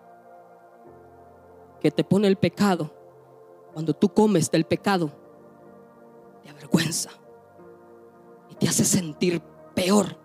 Que 1.81 1.91
te 1.91 2.03
pone 2.03 2.27
el 2.27 2.37
pecado 2.37 2.91
cuando 3.77 3.93
tú 3.93 4.09
comes 4.09 4.51
del 4.51 4.65
pecado, 4.65 5.11
te 6.43 6.49
avergüenza 6.49 7.11
y 8.49 8.55
te 8.55 8.67
hace 8.67 8.87
sentir 8.87 9.43
peor 9.75 10.17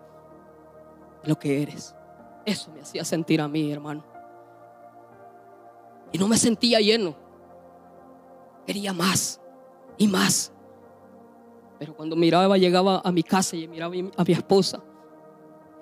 lo 1.24 1.38
que 1.38 1.62
eres. 1.62 1.94
Eso 2.46 2.72
me 2.72 2.80
hacía 2.80 3.04
sentir 3.04 3.42
a 3.42 3.48
mí, 3.48 3.70
hermano. 3.70 4.02
Y 6.12 6.16
no 6.16 6.28
me 6.28 6.38
sentía 6.38 6.80
lleno. 6.80 7.14
Quería 8.66 8.94
más 8.94 9.38
y 9.98 10.08
más. 10.08 10.50
Pero 11.82 11.96
cuando 11.96 12.14
miraba, 12.14 12.56
llegaba 12.56 13.02
a 13.04 13.10
mi 13.10 13.24
casa 13.24 13.56
y 13.56 13.66
miraba 13.66 13.92
a 14.16 14.22
mi 14.22 14.32
esposa, 14.32 14.80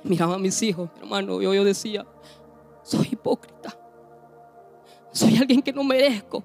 miraba 0.02 0.37
a 0.37 0.38
mis 0.38 0.62
hijos, 0.62 0.88
hermano, 0.99 1.42
yo, 1.42 1.52
yo 1.52 1.62
decía, 1.62 2.07
soy 2.83 3.09
hipócrita. 3.12 3.78
Soy 5.12 5.37
alguien 5.37 5.61
que 5.61 5.75
no 5.75 5.85
merezco. 5.85 6.42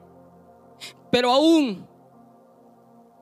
Pero 1.09 1.31
aún, 1.31 1.87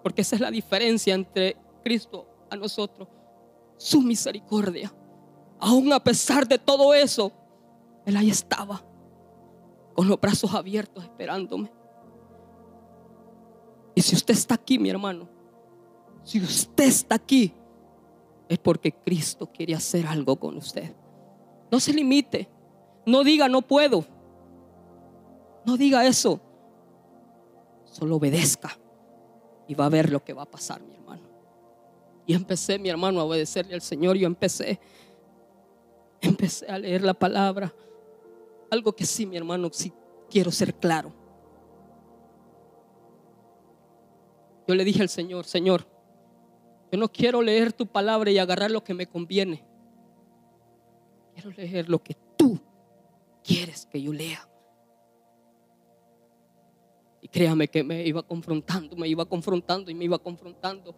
porque 0.01 0.21
esa 0.21 0.35
es 0.35 0.41
la 0.41 0.49
diferencia 0.49 1.13
entre 1.13 1.55
Cristo 1.83 2.25
a 2.49 2.55
nosotros, 2.55 3.07
su 3.77 4.01
misericordia. 4.01 4.91
Aún 5.59 5.93
a 5.93 6.03
pesar 6.03 6.47
de 6.47 6.57
todo 6.57 6.95
eso, 6.95 7.31
Él 8.07 8.17
ahí 8.17 8.31
estaba, 8.31 8.83
con 9.93 10.07
los 10.07 10.19
brazos 10.19 10.51
abiertos, 10.55 11.03
esperándome. 11.03 11.71
Y 13.93 14.01
si 14.01 14.15
usted 14.15 14.33
está 14.33 14.55
aquí, 14.55 14.79
mi 14.79 14.89
hermano, 14.89 15.42
si 16.23 16.39
usted 16.39 16.85
está 16.85 17.15
aquí, 17.15 17.53
es 18.49 18.57
porque 18.59 18.91
Cristo 18.91 19.49
quiere 19.51 19.75
hacer 19.75 20.05
algo 20.05 20.35
con 20.37 20.57
usted. 20.57 20.93
No 21.71 21.79
se 21.79 21.93
limite. 21.93 22.49
No 23.05 23.23
diga 23.23 23.49
no 23.49 23.61
puedo. 23.61 24.05
No 25.65 25.77
diga 25.77 26.05
eso 26.05 26.39
solo 27.93 28.15
obedezca 28.15 28.77
y 29.67 29.75
va 29.75 29.85
a 29.85 29.89
ver 29.89 30.09
lo 30.09 30.23
que 30.23 30.33
va 30.33 30.43
a 30.43 30.49
pasar, 30.49 30.81
mi 30.81 30.95
hermano. 30.95 31.23
Y 32.25 32.33
empecé, 32.33 32.79
mi 32.79 32.89
hermano, 32.89 33.21
a 33.21 33.23
obedecerle 33.23 33.75
al 33.75 33.81
Señor. 33.81 34.17
Yo 34.17 34.27
empecé, 34.27 34.79
empecé 36.21 36.65
a 36.67 36.77
leer 36.79 37.03
la 37.03 37.13
palabra. 37.13 37.73
Algo 38.71 38.93
que 38.93 39.05
sí, 39.05 39.25
mi 39.25 39.37
hermano, 39.37 39.69
sí 39.71 39.93
quiero 40.29 40.51
ser 40.51 40.73
claro. 40.73 41.13
Yo 44.67 44.75
le 44.75 44.83
dije 44.83 45.01
al 45.01 45.09
Señor, 45.09 45.45
Señor, 45.45 45.85
yo 46.93 46.99
no 46.99 47.11
quiero 47.11 47.41
leer 47.41 47.73
tu 47.73 47.87
palabra 47.87 48.29
y 48.29 48.37
agarrar 48.37 48.69
lo 48.69 48.83
que 48.83 48.93
me 48.93 49.07
conviene. 49.07 49.65
Quiero 51.33 51.49
leer 51.49 51.89
lo 51.89 52.03
que 52.03 52.15
tú 52.37 52.59
quieres 53.43 53.87
que 53.87 53.99
yo 53.99 54.13
lea. 54.13 54.47
Y 57.19 57.29
créame 57.29 57.67
que 57.67 57.83
me 57.83 58.05
iba 58.05 58.21
confrontando, 58.21 58.95
me 58.95 59.07
iba 59.07 59.25
confrontando 59.25 59.89
y 59.89 59.95
me 59.95 60.05
iba 60.05 60.19
confrontando. 60.19 60.93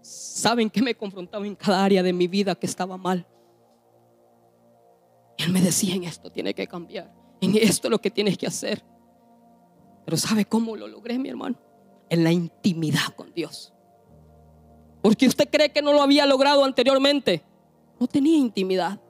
Saben 0.00 0.68
que 0.68 0.82
me 0.82 0.96
confrontaba 0.96 1.46
en 1.46 1.54
cada 1.54 1.84
área 1.84 2.02
de 2.02 2.12
mi 2.12 2.26
vida 2.26 2.56
que 2.56 2.66
estaba 2.66 2.96
mal. 2.96 3.24
Y 5.38 5.44
él 5.44 5.52
me 5.52 5.60
decía, 5.60 5.94
en 5.94 6.02
esto 6.02 6.32
tiene 6.32 6.52
que 6.52 6.66
cambiar, 6.66 7.14
en 7.40 7.56
esto 7.58 7.86
es 7.86 7.92
lo 7.92 8.00
que 8.00 8.10
tienes 8.10 8.36
que 8.36 8.48
hacer. 8.48 8.82
Pero 10.04 10.16
¿sabe 10.16 10.46
cómo 10.46 10.76
lo 10.76 10.88
logré, 10.88 11.16
mi 11.16 11.28
hermano? 11.28 11.60
En 12.10 12.24
la 12.24 12.32
intimidad 12.32 13.14
con 13.14 13.32
Dios. 13.32 13.72
Porque 15.02 15.26
usted 15.26 15.48
cree 15.50 15.70
que 15.70 15.82
no 15.82 15.92
lo 15.92 16.00
había 16.00 16.24
logrado 16.24 16.64
anteriormente. 16.64 17.42
No 17.98 18.06
tenía 18.06 18.38
intimidad. 18.38 19.00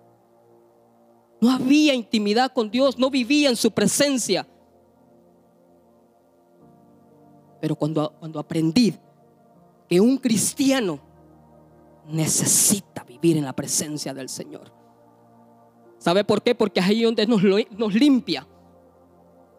No 1.41 1.51
había 1.51 1.93
intimidad 1.93 2.53
con 2.53 2.71
Dios, 2.71 2.99
no 2.99 3.11
vivía 3.11 3.51
en 3.51 3.57
su 3.57 3.71
presencia. 3.71 4.47
Pero 7.61 7.77
cuando, 7.77 8.15
cuando 8.19 8.39
aprendí 8.39 8.95
que 9.89 10.01
un 10.01 10.17
cristiano 10.19 10.99
necesita 12.09 13.05
vivir 13.05 13.37
en 13.37 13.45
la 13.45 13.53
presencia 13.53 14.15
del 14.15 14.29
Señor. 14.29 14.73
¿Sabe 15.99 16.25
por 16.25 16.43
qué? 16.43 16.55
Porque 16.55 16.81
es 16.81 16.87
ahí 16.87 17.03
donde 17.03 17.27
nos, 17.27 17.43
nos 17.43 17.95
limpia. 17.95 18.47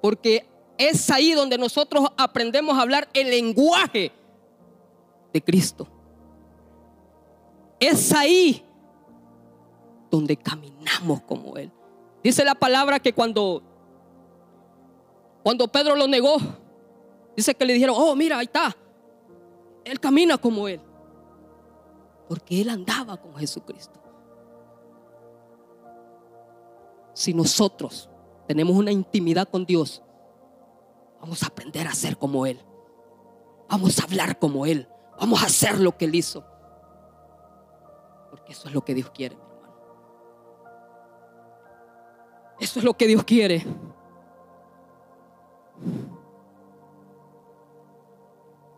Porque 0.02 0.46
es 0.78 1.10
ahí 1.10 1.32
donde 1.34 1.58
nosotros 1.58 2.10
aprendemos 2.18 2.78
a 2.78 2.82
hablar 2.82 3.08
el 3.14 3.30
lenguaje 3.30 4.12
de 5.32 5.42
Cristo. 5.42 5.88
Es 7.88 8.14
ahí 8.14 8.64
donde 10.10 10.38
caminamos 10.38 11.22
como 11.24 11.58
Él. 11.58 11.72
Dice 12.24 12.46
la 12.46 12.56
palabra 12.56 13.00
que 13.00 13.14
cuando, 13.14 13.62
cuando 15.44 15.68
Pedro 15.68 15.96
lo 15.96 16.08
negó, 16.08 16.38
Dice 17.36 17.56
que 17.56 17.66
le 17.66 17.74
dijeron, 17.74 17.96
oh, 17.98 18.16
mira, 18.16 18.38
ahí 18.38 18.46
está. 18.46 18.76
Él 19.84 20.00
camina 20.00 20.38
como 20.38 20.68
Él. 20.68 20.80
Porque 22.28 22.62
Él 22.62 22.70
andaba 22.70 23.18
con 23.18 23.36
Jesucristo. 23.36 24.00
Si 27.14 27.34
nosotros 27.34 28.10
tenemos 28.48 28.76
una 28.76 28.92
intimidad 28.92 29.48
con 29.48 29.66
Dios, 29.66 30.02
vamos 31.20 31.44
a 31.44 31.48
aprender 31.48 31.88
a 31.88 31.94
ser 31.94 32.18
como 32.18 32.46
Él. 32.46 32.60
Vamos 33.70 34.00
a 34.00 34.04
hablar 34.04 34.38
como 34.40 34.66
Él. 34.66 34.88
Vamos 35.20 35.42
a 35.42 35.48
hacer 35.48 35.80
lo 35.80 35.98
que 35.98 36.06
Él 36.06 36.16
hizo. 36.16 36.46
Eso 38.54 38.68
es 38.68 38.74
lo 38.76 38.86
que 38.86 38.94
Dios 38.94 39.10
quiere, 39.10 39.36
mi 39.36 39.42
hermano. 39.42 39.74
Eso 42.60 42.78
es 42.78 42.86
lo 42.86 42.94
que 42.94 43.08
Dios 43.08 43.24
quiere. 43.24 43.66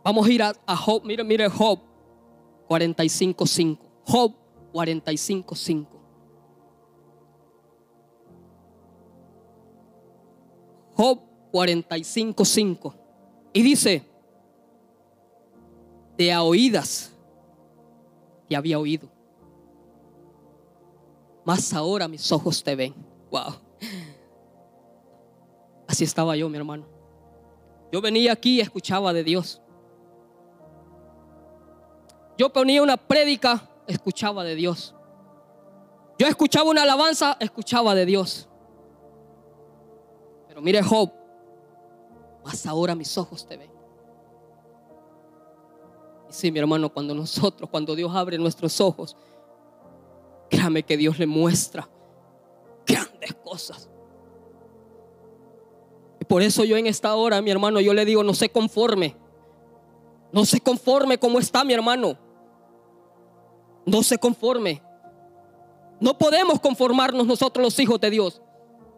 Vamos 0.02 0.26
a 0.26 0.32
ir 0.32 0.42
a, 0.44 0.54
Job, 0.78 1.04
mire, 1.04 1.26
mire 1.26 1.50
Job 1.50 1.82
45.5. 2.70 3.78
Job 4.06 4.34
45.5. 4.72 5.88
Job 10.96 11.20
45.5. 11.52 12.94
Y 13.52 13.62
dice, 13.62 14.06
de 16.18 16.32
a 16.32 16.44
oídas 16.44 17.12
te 18.48 18.56
había 18.56 18.80
oído. 18.80 19.14
Más 21.45 21.73
ahora 21.73 22.08
mis 22.08 22.29
ojos 22.31 22.63
te 22.63 22.75
ven. 22.75 22.93
Wow. 23.31 23.55
Así 25.88 26.03
estaba 26.03 26.36
yo, 26.36 26.49
mi 26.49 26.58
hermano. 26.58 26.86
Yo 27.91 28.01
venía 28.01 28.34
aquí 28.34 28.58
y 28.58 28.62
escuchaba 28.62 29.13
de 29.13 29.23
Dios. 29.23 29.62
yo 32.38 32.51
ponía 32.51 32.81
una 32.81 32.97
prédica, 32.97 33.69
escuchaba 33.88 34.43
de 34.43 34.55
Dios. 34.55 34.93
Yo 36.17 36.27
escuchaba 36.27 36.69
una 36.69 36.84
alabanza, 36.84 37.38
escuchaba 37.39 37.95
de 37.95 38.05
Dios. 38.05 38.47
Pero 40.47 40.62
mire 40.62 40.81
Job, 40.81 41.12
más 42.43 42.65
ahora 42.65 42.95
mis 42.95 43.17
ojos 43.17 43.45
te 43.45 43.58
ven. 43.58 43.71
Y 46.29 46.34
sí, 46.34 46.51
mi 46.51 46.60
hermano, 46.60 46.89
cuando 46.89 47.13
nosotros, 47.13 47.69
cuando 47.69 47.95
Dios 47.95 48.13
abre 48.13 48.38
nuestros 48.38 48.79
ojos, 48.81 49.15
créame 50.56 50.84
que 50.84 50.96
Dios 50.96 51.20
le 51.20 51.28
muestra 51.28 51.89
grandes 52.86 53.34
cosas. 53.44 53.89
Y 56.20 56.26
por 56.26 56.41
eso 56.41 56.63
yo 56.63 56.78
en 56.78 56.88
esta 56.88 57.13
hora, 57.15 57.41
mi 57.41 57.52
hermano, 57.52 57.82
yo 57.82 57.94
le 57.94 58.06
digo, 58.06 58.24
no 58.24 58.34
se 58.34 58.50
conforme. 58.50 59.15
No 60.32 60.46
se 60.46 60.62
conforme 60.62 61.18
como 61.18 61.39
está 61.39 61.63
mi 61.63 61.74
hermano. 61.74 62.18
No 63.86 64.02
se 64.02 64.18
conforme. 64.18 64.82
No 66.00 66.18
podemos 66.18 66.60
conformarnos 66.60 67.28
nosotros 67.28 67.63
los 67.63 67.80
hijos 67.80 68.00
de 68.00 68.10
Dios. 68.10 68.41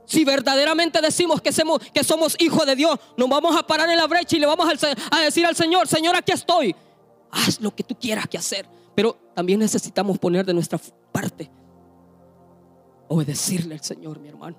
Si 0.05 0.23
verdaderamente 0.23 1.01
decimos 1.01 1.41
que 1.41 1.51
somos, 1.51 1.79
que 1.93 2.03
somos 2.03 2.35
hijos 2.39 2.65
de 2.65 2.75
Dios, 2.75 2.97
nos 3.17 3.27
vamos 3.27 3.57
a 3.57 3.65
parar 3.65 3.89
en 3.89 3.97
la 3.97 4.07
brecha 4.07 4.37
y 4.37 4.39
le 4.39 4.45
vamos 4.45 4.67
a 5.11 5.19
decir 5.19 5.45
al 5.45 5.55
Señor, 5.55 5.87
Señor, 5.87 6.15
aquí 6.15 6.31
estoy. 6.31 6.75
Haz 7.31 7.59
lo 7.59 7.75
que 7.75 7.83
tú 7.83 7.95
quieras 7.95 8.27
que 8.27 8.37
hacer. 8.37 8.65
Pero 8.95 9.15
también 9.35 9.59
necesitamos 9.59 10.17
poner 10.17 10.45
de 10.45 10.53
nuestra 10.53 10.79
parte. 11.17 11.49
Obedecerle 13.07 13.73
al 13.73 13.81
Señor, 13.81 14.19
mi 14.19 14.27
hermano. 14.27 14.55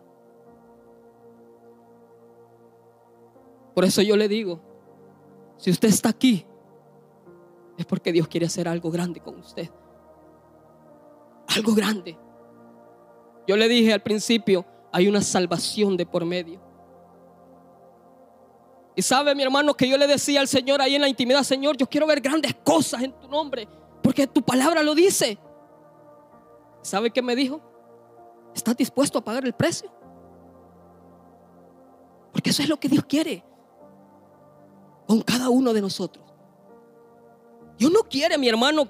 Por 3.77 3.85
eso 3.85 4.03
yo 4.03 4.17
le 4.17 4.27
digo, 4.27 4.59
si 5.57 5.71
usted 5.71 5.87
está 5.87 6.09
aquí, 6.09 6.45
es 7.77 7.87
porque 7.87 8.11
Dios 8.11 8.27
quiere 8.27 8.47
hacer 8.47 8.67
algo 8.67 8.91
grande 8.91 9.21
con 9.21 9.39
usted. 9.39 9.71
Algo 11.55 11.75
grande. 11.75 12.19
Yo 13.47 13.57
le 13.57 13.69
dije 13.69 13.93
al 13.93 14.03
principio, 14.03 14.67
hay 14.91 15.07
una 15.07 15.23
salvación 15.23 15.97
de 15.97 16.07
por 16.07 16.25
medio. 16.25 16.61
Y 18.97 19.03
sabe, 19.03 19.33
mi 19.37 19.45
hermano, 19.45 19.75
que 19.75 19.89
yo 19.89 19.97
le 19.97 20.09
decía 20.09 20.41
al 20.41 20.49
Señor 20.49 20.83
ahí 20.83 20.97
en 20.97 21.03
la 21.03 21.09
intimidad, 21.09 21.45
Señor, 21.45 21.77
yo 21.77 21.87
quiero 21.87 22.09
ver 22.09 22.21
grandes 22.21 22.53
cosas 22.65 23.05
en 23.05 23.13
tu 23.13 23.29
nombre, 23.29 23.69
porque 24.03 24.27
tu 24.27 24.43
palabra 24.43 24.83
lo 24.83 24.97
dice. 24.97 25.39
¿Sabe 26.89 27.11
qué 27.11 27.21
me 27.21 27.37
dijo? 27.37 27.61
¿Estás 28.55 28.75
dispuesto 28.75 29.19
a 29.19 29.21
pagar 29.21 29.45
el 29.45 29.53
precio? 29.53 29.91
Porque 32.33 32.49
eso 32.49 32.63
es 32.63 32.69
lo 32.69 32.81
que 32.81 32.89
Dios 32.89 33.05
quiere 33.05 33.45
con 35.07 35.21
cada 35.21 35.51
uno 35.51 35.75
de 35.75 35.83
nosotros. 35.83 36.25
Dios 37.79 37.93
no 37.93 38.01
quiere, 38.05 38.39
mi 38.39 38.49
hermano, 38.49 38.89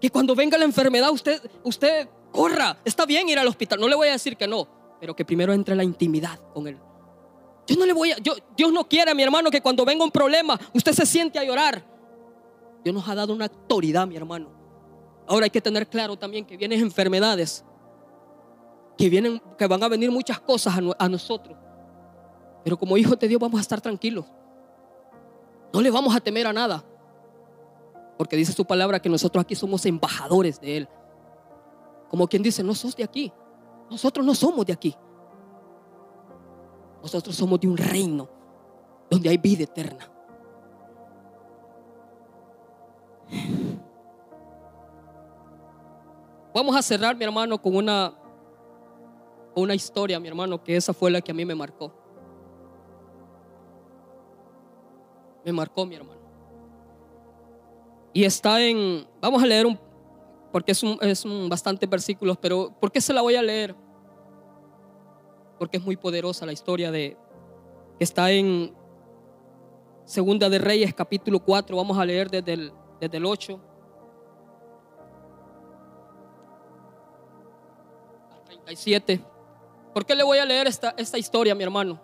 que 0.00 0.08
cuando 0.08 0.36
venga 0.36 0.56
la 0.56 0.64
enfermedad 0.64 1.10
usted, 1.10 1.42
usted 1.64 2.08
corra. 2.30 2.78
Está 2.84 3.06
bien 3.06 3.28
ir 3.28 3.40
al 3.40 3.48
hospital, 3.48 3.80
no 3.80 3.88
le 3.88 3.96
voy 3.96 4.06
a 4.06 4.12
decir 4.12 4.36
que 4.36 4.46
no, 4.46 4.68
pero 5.00 5.16
que 5.16 5.24
primero 5.24 5.52
entre 5.52 5.74
la 5.74 5.82
intimidad 5.82 6.38
con 6.54 6.68
Él. 6.68 6.78
Yo 7.66 7.76
no 7.76 7.86
le 7.86 7.92
voy 7.92 8.12
a, 8.12 8.18
yo, 8.18 8.34
Dios 8.56 8.72
no 8.72 8.88
quiere, 8.88 9.16
mi 9.16 9.24
hermano, 9.24 9.50
que 9.50 9.60
cuando 9.60 9.84
venga 9.84 10.04
un 10.04 10.12
problema 10.12 10.58
usted 10.72 10.92
se 10.92 11.06
siente 11.06 11.40
a 11.40 11.44
llorar. 11.44 11.84
Dios 12.84 12.94
nos 12.94 13.08
ha 13.08 13.16
dado 13.16 13.34
una 13.34 13.46
autoridad, 13.46 14.06
mi 14.06 14.16
hermano. 14.16 14.59
Ahora 15.30 15.44
hay 15.44 15.50
que 15.50 15.60
tener 15.60 15.86
claro 15.86 16.16
también 16.16 16.44
que 16.44 16.56
vienen 16.56 16.80
enfermedades, 16.80 17.64
que 18.98 19.08
vienen, 19.08 19.40
que 19.56 19.64
van 19.68 19.80
a 19.80 19.86
venir 19.86 20.10
muchas 20.10 20.40
cosas 20.40 20.74
a, 20.76 21.04
a 21.04 21.08
nosotros. 21.08 21.56
Pero 22.64 22.76
como 22.76 22.96
hijos 22.96 23.16
de 23.16 23.28
Dios 23.28 23.40
vamos 23.40 23.58
a 23.58 23.60
estar 23.60 23.80
tranquilos. 23.80 24.26
No 25.72 25.80
le 25.80 25.88
vamos 25.88 26.16
a 26.16 26.18
temer 26.18 26.48
a 26.48 26.52
nada. 26.52 26.84
Porque 28.18 28.34
dice 28.34 28.52
su 28.52 28.64
palabra 28.64 29.00
que 29.00 29.08
nosotros 29.08 29.40
aquí 29.40 29.54
somos 29.54 29.86
embajadores 29.86 30.60
de 30.60 30.78
Él. 30.78 30.88
Como 32.08 32.26
quien 32.26 32.42
dice, 32.42 32.64
no 32.64 32.74
sos 32.74 32.96
de 32.96 33.04
aquí. 33.04 33.32
Nosotros 33.88 34.26
no 34.26 34.34
somos 34.34 34.66
de 34.66 34.72
aquí. 34.72 34.96
Nosotros 37.00 37.36
somos 37.36 37.60
de 37.60 37.68
un 37.68 37.76
reino 37.76 38.28
donde 39.08 39.28
hay 39.28 39.38
vida 39.38 39.62
eterna. 39.62 40.10
Vamos 46.52 46.74
a 46.74 46.82
cerrar, 46.82 47.16
mi 47.16 47.24
hermano, 47.24 47.60
con 47.60 47.76
una, 47.76 48.12
una 49.54 49.74
historia, 49.74 50.18
mi 50.18 50.28
hermano, 50.28 50.62
que 50.62 50.76
esa 50.76 50.92
fue 50.92 51.10
la 51.10 51.20
que 51.20 51.30
a 51.30 51.34
mí 51.34 51.44
me 51.44 51.54
marcó. 51.54 51.92
Me 55.44 55.52
marcó, 55.52 55.86
mi 55.86 55.94
hermano. 55.94 56.20
Y 58.12 58.24
está 58.24 58.60
en, 58.60 59.06
vamos 59.20 59.42
a 59.42 59.46
leer 59.46 59.66
un, 59.66 59.78
porque 60.52 60.72
es 60.72 60.82
un, 60.82 60.98
es 61.00 61.24
un 61.24 61.48
bastante 61.48 61.86
versículos, 61.86 62.36
pero 62.38 62.74
¿por 62.80 62.90
qué 62.90 63.00
se 63.00 63.12
la 63.12 63.22
voy 63.22 63.36
a 63.36 63.42
leer? 63.42 63.76
Porque 65.58 65.76
es 65.76 65.84
muy 65.84 65.96
poderosa 65.96 66.44
la 66.44 66.52
historia 66.52 66.90
de, 66.90 67.16
que 67.98 68.04
está 68.04 68.32
en 68.32 68.74
Segunda 70.04 70.48
de 70.48 70.58
Reyes 70.58 70.92
capítulo 70.92 71.38
4, 71.38 71.76
vamos 71.76 71.96
a 71.96 72.04
leer 72.04 72.28
desde 72.28 72.54
el, 72.54 72.72
desde 73.00 73.18
el 73.18 73.24
8. 73.24 73.69
37. 78.70 79.20
¿Por 79.92 80.06
qué 80.06 80.14
le 80.14 80.22
voy 80.22 80.38
a 80.38 80.44
leer 80.44 80.68
esta, 80.68 80.94
esta 80.96 81.18
historia, 81.18 81.56
mi 81.56 81.64
hermano? 81.64 82.00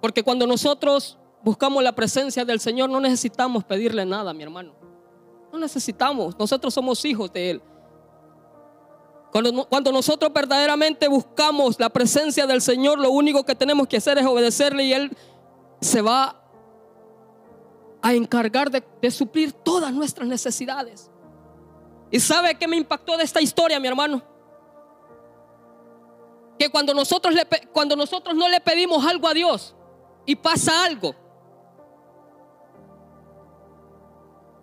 Porque 0.00 0.24
cuando 0.24 0.44
nosotros 0.44 1.16
buscamos 1.44 1.84
la 1.84 1.92
presencia 1.92 2.44
del 2.44 2.58
Señor, 2.58 2.90
no 2.90 2.98
necesitamos 2.98 3.62
pedirle 3.62 4.04
nada, 4.04 4.34
mi 4.34 4.42
hermano. 4.42 4.74
No 5.52 5.58
necesitamos. 5.60 6.36
Nosotros 6.36 6.74
somos 6.74 7.04
hijos 7.04 7.32
de 7.32 7.50
Él. 7.50 7.62
Cuando, 9.30 9.68
cuando, 9.68 9.92
nosotros 9.92 10.32
verdaderamente 10.32 11.06
buscamos 11.06 11.78
la 11.78 11.88
presencia 11.88 12.44
del 12.46 12.60
Señor, 12.60 12.98
lo 12.98 13.12
único 13.12 13.44
que 13.44 13.54
tenemos 13.54 13.86
que 13.86 13.98
hacer 13.98 14.18
es 14.18 14.26
obedecerle 14.26 14.82
y 14.82 14.92
Él 14.92 15.16
se 15.80 16.02
va 16.02 16.42
a 18.02 18.14
encargar 18.14 18.68
de, 18.68 18.82
de 19.00 19.10
suplir 19.12 19.52
todas 19.52 19.92
nuestras 19.92 20.26
necesidades. 20.26 21.11
¿Y 22.12 22.20
sabe 22.20 22.54
qué 22.54 22.68
me 22.68 22.76
impactó 22.76 23.16
de 23.16 23.24
esta 23.24 23.40
historia, 23.40 23.80
mi 23.80 23.88
hermano? 23.88 24.22
Que 26.56 26.70
cuando 26.70 26.94
nosotros, 26.94 27.34
cuando 27.72 27.96
nosotros 27.96 28.36
no 28.36 28.48
le 28.48 28.60
pedimos 28.60 29.04
algo 29.04 29.26
a 29.26 29.34
Dios 29.34 29.74
y 30.24 30.36
pasa 30.36 30.84
algo, 30.84 31.16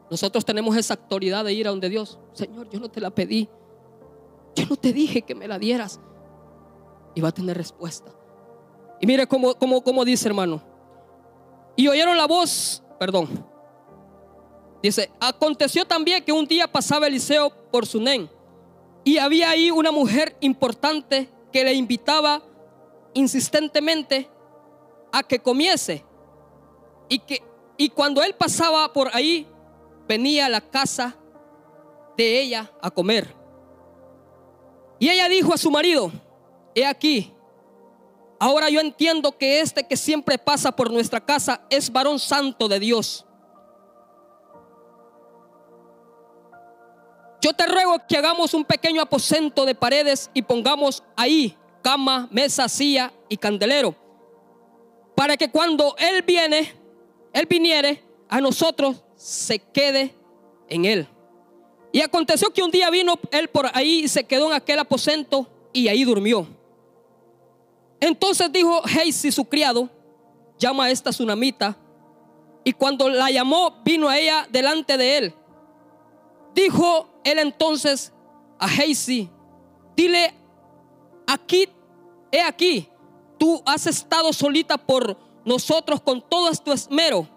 Nosotros 0.09 0.43
tenemos 0.43 0.75
esa 0.75 0.95
autoridad 0.95 1.45
de 1.45 1.53
ir 1.53 1.67
a 1.67 1.69
donde 1.69 1.89
Dios, 1.89 2.17
Señor, 2.33 2.69
yo 2.69 2.79
no 2.79 2.89
te 2.89 2.99
la 2.99 3.11
pedí. 3.11 3.47
Yo 4.55 4.65
no 4.67 4.75
te 4.75 4.91
dije 4.91 5.21
que 5.21 5.35
me 5.35 5.47
la 5.47 5.59
dieras. 5.59 5.99
Y 7.13 7.21
va 7.21 7.29
a 7.29 7.31
tener 7.31 7.55
respuesta. 7.55 8.11
Y 8.99 9.05
mire 9.05 9.27
cómo, 9.27 9.53
cómo, 9.55 10.05
dice 10.05 10.27
hermano. 10.27 10.61
Y 11.75 11.87
oyeron 11.87 12.17
la 12.17 12.25
voz, 12.25 12.83
perdón. 12.97 13.45
Dice, 14.81 15.11
aconteció 15.19 15.85
también 15.85 16.23
que 16.23 16.31
un 16.31 16.45
día 16.45 16.71
pasaba 16.71 17.07
Eliseo 17.07 17.49
por 17.71 17.85
Sunén. 17.85 18.29
Y 19.03 19.17
había 19.17 19.49
ahí 19.49 19.71
una 19.71 19.91
mujer 19.91 20.37
importante 20.39 21.29
que 21.51 21.63
le 21.63 21.73
invitaba 21.73 22.41
insistentemente 23.13 24.29
a 25.11 25.23
que 25.23 25.39
comiese. 25.39 26.05
Y, 27.09 27.19
que, 27.19 27.41
y 27.77 27.89
cuando 27.89 28.21
él 28.23 28.35
pasaba 28.35 28.91
por 28.93 29.09
ahí, 29.13 29.47
venía 30.07 30.45
a 30.45 30.49
la 30.49 30.61
casa 30.61 31.15
de 32.17 32.41
ella 32.41 32.71
a 32.81 32.91
comer. 32.91 33.35
Y 34.99 35.09
ella 35.09 35.29
dijo 35.29 35.53
a 35.53 35.57
su 35.57 35.71
marido, 35.71 36.11
he 36.75 36.85
aquí, 36.85 37.33
ahora 38.39 38.69
yo 38.69 38.79
entiendo 38.79 39.37
que 39.37 39.61
este 39.61 39.87
que 39.87 39.95
siempre 39.95 40.37
pasa 40.37 40.71
por 40.73 40.91
nuestra 40.91 41.23
casa 41.23 41.65
es 41.69 41.91
varón 41.91 42.19
santo 42.19 42.67
de 42.67 42.79
Dios. 42.79 43.25
Yo 47.41 47.53
te 47.53 47.65
ruego 47.65 47.95
que 48.07 48.17
hagamos 48.17 48.53
un 48.53 48.65
pequeño 48.65 49.01
aposento 49.01 49.65
de 49.65 49.75
paredes 49.75 50.29
y 50.33 50.41
pongamos 50.41 51.03
ahí 51.15 51.55
cama, 51.81 52.27
mesa, 52.31 52.67
silla 52.67 53.13
y 53.29 53.37
candelero, 53.37 53.95
para 55.15 55.37
que 55.37 55.49
cuando 55.49 55.95
él 55.97 56.21
viene, 56.23 56.73
él 57.33 57.45
viniere 57.49 58.03
a 58.27 58.41
nosotros 58.41 59.03
se 59.15 59.59
quede 59.59 60.13
en 60.69 60.85
él. 60.85 61.07
Y 61.91 62.01
aconteció 62.01 62.53
que 62.53 62.61
un 62.61 62.71
día 62.71 62.89
vino 62.89 63.19
él 63.31 63.49
por 63.49 63.67
ahí 63.73 64.03
y 64.03 64.07
se 64.07 64.23
quedó 64.23 64.47
en 64.47 64.53
aquel 64.53 64.79
aposento 64.79 65.47
y 65.73 65.87
ahí 65.87 66.03
durmió. 66.03 66.47
Entonces 67.99 68.51
dijo 68.51 68.81
Heisi, 68.87 69.31
su 69.31 69.45
criado, 69.45 69.89
llama 70.57 70.85
a 70.85 70.91
esta 70.91 71.09
tsunamita. 71.09 71.75
Y 72.63 72.73
cuando 72.73 73.09
la 73.09 73.31
llamó, 73.31 73.81
vino 73.83 74.07
a 74.07 74.19
ella 74.19 74.47
delante 74.51 74.97
de 74.97 75.17
él. 75.17 75.33
Dijo 76.61 77.07
él 77.23 77.39
entonces 77.39 78.11
a 78.57 78.67
Heisi, 78.67 79.29
dile, 79.95 80.33
aquí, 81.25 81.69
he 82.33 82.41
aquí, 82.41 82.89
tú 83.37 83.61
has 83.65 83.87
estado 83.87 84.33
solita 84.33 84.77
por 84.77 85.17
nosotros 85.45 86.01
con 86.01 86.21
todo 86.21 86.51
tu 86.55 86.73
esmero 86.73 87.27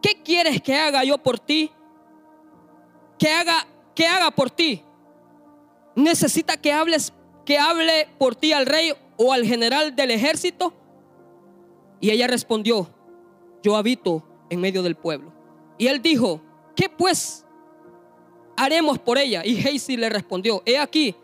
¿qué 0.00 0.20
quieres 0.22 0.60
que 0.62 0.74
haga 0.74 1.04
yo 1.04 1.16
por 1.18 1.38
ti? 1.38 1.70
Que 3.18 3.28
haga, 3.28 3.66
que 3.94 4.06
haga 4.06 4.30
por 4.32 4.50
ti. 4.50 4.82
Necesita 5.94 6.56
que 6.56 6.72
hables, 6.72 7.12
que 7.46 7.58
hable 7.58 8.08
por 8.18 8.34
ti 8.34 8.52
al 8.52 8.66
rey 8.66 8.92
o 9.18 9.32
al 9.32 9.44
general 9.44 9.94
del 9.94 10.10
ejército. 10.10 10.74
Y 12.00 12.10
ella 12.10 12.26
respondió, 12.26 12.88
yo 13.62 13.76
habito 13.76 14.24
en 14.50 14.60
medio 14.60 14.82
del 14.82 14.96
pueblo. 14.96 15.32
Y 15.78 15.86
él 15.86 16.02
dijo, 16.02 16.40
¿qué 16.74 16.88
pues 16.88 17.46
haremos 18.56 18.98
por 18.98 19.18
ella? 19.18 19.42
Y 19.44 19.56
Geisi 19.56 19.96
le 19.96 20.08
respondió, 20.08 20.62
he 20.64 20.78
aquí 20.78 21.14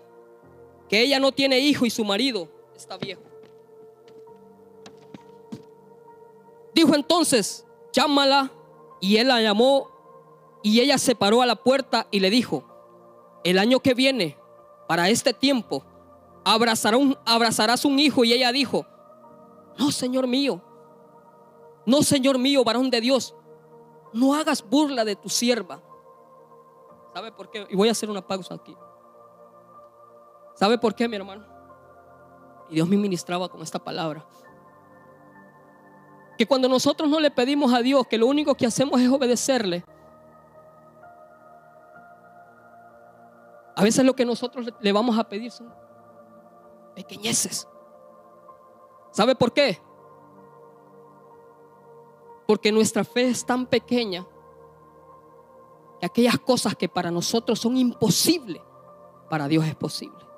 que 0.88 1.02
ella 1.02 1.20
no 1.20 1.32
tiene 1.32 1.58
hijo 1.58 1.86
y 1.86 1.90
su 1.90 2.04
marido 2.04 2.48
está 2.74 2.96
viejo. 2.96 3.22
Dijo 6.74 6.94
entonces, 6.94 7.66
llámala. 7.92 8.52
Y 9.00 9.16
él 9.18 9.28
la 9.28 9.40
llamó 9.40 9.90
y 10.62 10.80
ella 10.80 10.98
se 10.98 11.14
paró 11.14 11.40
a 11.40 11.46
la 11.46 11.54
puerta 11.54 12.08
y 12.10 12.18
le 12.18 12.30
dijo, 12.30 12.64
el 13.44 13.58
año 13.58 13.78
que 13.80 13.94
viene, 13.94 14.36
para 14.88 15.08
este 15.08 15.32
tiempo, 15.32 15.84
abrazarás 16.44 17.84
un 17.84 17.98
hijo. 18.00 18.24
Y 18.24 18.32
ella 18.32 18.50
dijo, 18.50 18.86
no, 19.78 19.92
Señor 19.92 20.26
mío, 20.26 20.60
no, 21.86 22.02
Señor 22.02 22.38
mío, 22.38 22.64
varón 22.64 22.90
de 22.90 23.00
Dios, 23.00 23.34
no 24.12 24.34
hagas 24.34 24.68
burla 24.68 25.04
de 25.04 25.14
tu 25.14 25.28
sierva. 25.28 25.80
¿Sabe 27.18 27.32
por 27.32 27.50
qué? 27.50 27.66
Y 27.68 27.74
voy 27.74 27.88
a 27.88 27.90
hacer 27.90 28.08
una 28.08 28.24
pausa 28.24 28.54
aquí. 28.54 28.76
¿Sabe 30.54 30.78
por 30.78 30.94
qué, 30.94 31.08
mi 31.08 31.16
hermano? 31.16 31.44
Y 32.70 32.76
Dios 32.76 32.88
me 32.88 32.96
ministraba 32.96 33.48
con 33.48 33.60
esta 33.60 33.80
palabra. 33.80 34.24
Que 36.38 36.46
cuando 36.46 36.68
nosotros 36.68 37.08
no 37.08 37.18
le 37.18 37.32
pedimos 37.32 37.74
a 37.74 37.80
Dios, 37.80 38.06
que 38.06 38.18
lo 38.18 38.28
único 38.28 38.54
que 38.54 38.66
hacemos 38.66 39.00
es 39.00 39.08
obedecerle, 39.10 39.84
a 43.74 43.82
veces 43.82 44.04
lo 44.04 44.14
que 44.14 44.24
nosotros 44.24 44.72
le 44.78 44.92
vamos 44.92 45.18
a 45.18 45.28
pedir 45.28 45.50
son 45.50 45.74
pequeñeces. 46.94 47.66
¿Sabe 49.10 49.34
por 49.34 49.52
qué? 49.52 49.82
Porque 52.46 52.70
nuestra 52.70 53.02
fe 53.02 53.26
es 53.26 53.44
tan 53.44 53.66
pequeña 53.66 54.24
que 56.00 56.06
aquellas 56.06 56.38
cosas 56.38 56.74
que 56.76 56.88
para 56.88 57.10
nosotros 57.10 57.58
son 57.58 57.76
imposibles, 57.76 58.62
para 59.28 59.48
Dios 59.48 59.66
es 59.66 59.74
posible. 59.74 60.28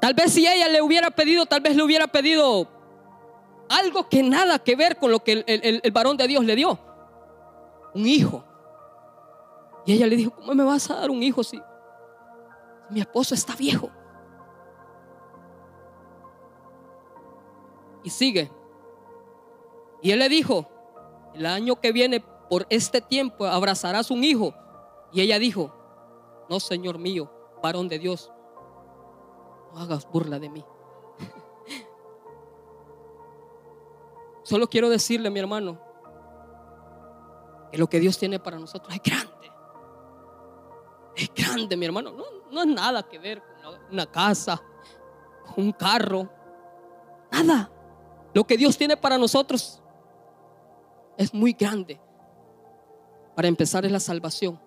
Tal 0.00 0.14
vez 0.14 0.32
si 0.32 0.46
ella 0.46 0.68
le 0.68 0.82
hubiera 0.82 1.10
pedido, 1.12 1.46
tal 1.46 1.60
vez 1.60 1.76
le 1.76 1.82
hubiera 1.82 2.08
pedido 2.08 2.66
algo 3.68 4.08
que 4.08 4.22
nada 4.22 4.58
que 4.58 4.74
ver 4.74 4.98
con 4.98 5.12
lo 5.12 5.20
que 5.20 5.44
el, 5.46 5.92
varón 5.92 6.16
de 6.16 6.26
Dios 6.26 6.44
le 6.44 6.56
dio. 6.56 6.78
Un 7.94 8.06
hijo. 8.06 8.44
Y 9.86 9.92
ella 9.92 10.06
le 10.06 10.16
dijo, 10.16 10.32
¿cómo 10.32 10.54
me 10.54 10.64
vas 10.64 10.90
a 10.90 10.96
dar 10.96 11.10
un 11.10 11.22
hijo 11.22 11.44
si 11.44 11.60
mi 12.90 13.00
esposo 13.00 13.34
está 13.34 13.54
viejo? 13.54 13.90
Y 18.02 18.10
sigue. 18.10 18.50
Y 20.02 20.10
él 20.10 20.18
le 20.18 20.28
dijo, 20.28 20.68
el 21.34 21.46
año 21.46 21.80
que 21.80 21.92
viene 21.92 22.24
por 22.52 22.66
este 22.68 23.00
tiempo 23.00 23.46
abrazarás 23.46 24.10
un 24.10 24.22
hijo. 24.22 24.52
Y 25.10 25.22
ella 25.22 25.38
dijo, 25.38 25.74
no, 26.50 26.60
Señor 26.60 26.98
mío, 26.98 27.32
varón 27.62 27.88
de 27.88 27.98
Dios, 27.98 28.30
no 29.72 29.80
hagas 29.80 30.06
burla 30.06 30.38
de 30.38 30.50
mí. 30.50 30.62
Solo 34.42 34.66
quiero 34.66 34.90
decirle, 34.90 35.30
mi 35.30 35.40
hermano, 35.40 35.80
que 37.70 37.78
lo 37.78 37.86
que 37.86 38.00
Dios 38.00 38.18
tiene 38.18 38.38
para 38.38 38.58
nosotros 38.58 38.94
es 38.94 39.00
grande. 39.02 39.50
Es 41.16 41.32
grande, 41.34 41.74
mi 41.74 41.86
hermano. 41.86 42.12
No, 42.12 42.24
no 42.50 42.60
es 42.60 42.66
nada 42.66 43.02
que 43.02 43.18
ver 43.18 43.42
con 43.64 43.80
una 43.92 44.04
casa, 44.04 44.62
con 45.46 45.64
un 45.64 45.72
carro. 45.72 46.28
Nada. 47.30 47.72
Lo 48.34 48.44
que 48.44 48.58
Dios 48.58 48.76
tiene 48.76 48.98
para 48.98 49.16
nosotros 49.16 49.82
es 51.16 51.32
muy 51.32 51.54
grande. 51.54 51.98
Para 53.34 53.48
empezar 53.48 53.84
es 53.84 53.92
la 53.92 54.00
salvación. 54.00 54.60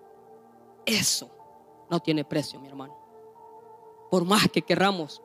Eso 0.85 1.29
no 1.89 1.99
tiene 1.99 2.23
precio, 2.23 2.59
mi 2.59 2.67
hermano 2.67 3.05
por 4.15 4.23
más 4.23 4.47
que 4.49 4.61
querramos. 4.61 5.21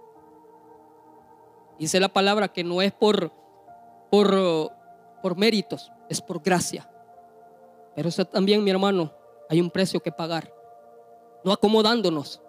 Dice 1.79 2.01
la 2.01 2.09
palabra 2.09 2.49
que 2.49 2.65
no 2.65 2.83
es 2.83 2.93
por, 2.93 3.31
por, 4.11 4.73
por 5.23 5.37
méritos, 5.37 5.93
es 6.09 6.21
por 6.21 6.43
gracia. 6.43 6.91
Pero 7.95 8.09
eso 8.09 8.25
también, 8.25 8.65
mi 8.65 8.71
hermano, 8.71 9.13
hay 9.49 9.61
un 9.61 9.71
precio 9.71 10.01
que 10.01 10.11
pagar. 10.11 10.53
No 11.45 11.53
acomodándonos. 11.53 12.43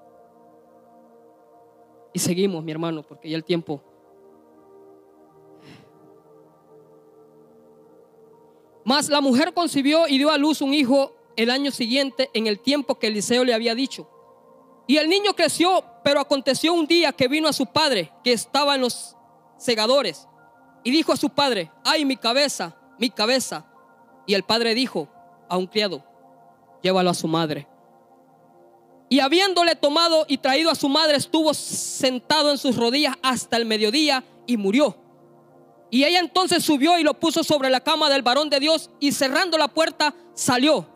Y 2.12 2.18
seguimos, 2.18 2.64
mi 2.64 2.72
hermano, 2.72 3.04
porque 3.04 3.30
ya 3.30 3.38
el 3.38 3.46
tiempo. 3.46 3.82
Mas 8.92 9.08
la 9.08 9.22
mujer 9.22 9.54
concibió 9.54 10.06
y 10.10 10.18
dio 10.18 10.32
a 10.32 10.38
luz 10.38 10.60
un 10.60 10.74
hijo 10.74 11.16
el 11.38 11.50
año 11.50 11.72
siguiente 11.72 12.30
en 12.34 12.46
el 12.48 12.60
tiempo 12.60 13.00
que 13.00 13.08
Eliseo 13.08 13.46
le 13.46 13.54
había 13.54 13.74
dicho. 13.74 14.10
Y 14.86 14.98
el 14.98 15.08
niño 15.08 15.34
creció, 15.34 15.86
pero 16.04 16.20
aconteció 16.20 16.74
un 16.74 16.88
día 16.88 17.14
que 17.14 17.30
vino 17.30 17.48
a 17.48 17.54
su 17.54 17.68
padre, 17.68 18.12
que 18.22 18.34
estaba 18.34 18.76
en 18.76 18.82
los 18.82 19.16
segadores, 19.58 20.28
y 20.84 20.92
dijo 20.92 21.14
a 21.14 21.16
su 21.16 21.30
padre, 21.30 21.72
ay 21.86 22.04
mi 22.04 22.18
cabeza, 22.18 22.76
mi 23.00 23.10
cabeza. 23.10 23.66
Y 24.28 24.34
el 24.34 24.44
padre 24.44 24.76
dijo 24.76 25.08
a 25.48 25.56
un 25.56 25.68
criado, 25.68 26.04
llévalo 26.84 27.12
a 27.12 27.14
su 27.14 27.30
madre. 27.30 27.70
Y 29.08 29.22
habiéndole 29.22 29.76
tomado 29.76 30.26
y 30.28 30.38
traído 30.40 30.70
a 30.70 30.76
su 30.76 30.90
madre, 30.90 31.16
estuvo 31.16 31.54
sentado 31.54 32.52
en 32.52 32.58
sus 32.58 32.76
rodillas 32.76 33.16
hasta 33.24 33.56
el 33.56 33.64
mediodía 33.64 34.26
y 34.46 34.58
murió. 34.58 34.98
Y 35.92 36.06
ella 36.06 36.20
entonces 36.20 36.64
subió 36.64 36.98
y 36.98 37.04
lo 37.04 37.20
puso 37.20 37.44
sobre 37.44 37.70
la 37.70 37.82
cama 37.82 38.10
del 38.10 38.24
varón 38.24 38.50
de 38.50 38.60
Dios 38.60 38.90
y 39.00 39.12
cerrando 39.12 39.60
la 39.60 39.68
puerta 39.68 40.16
salió. 40.34 40.88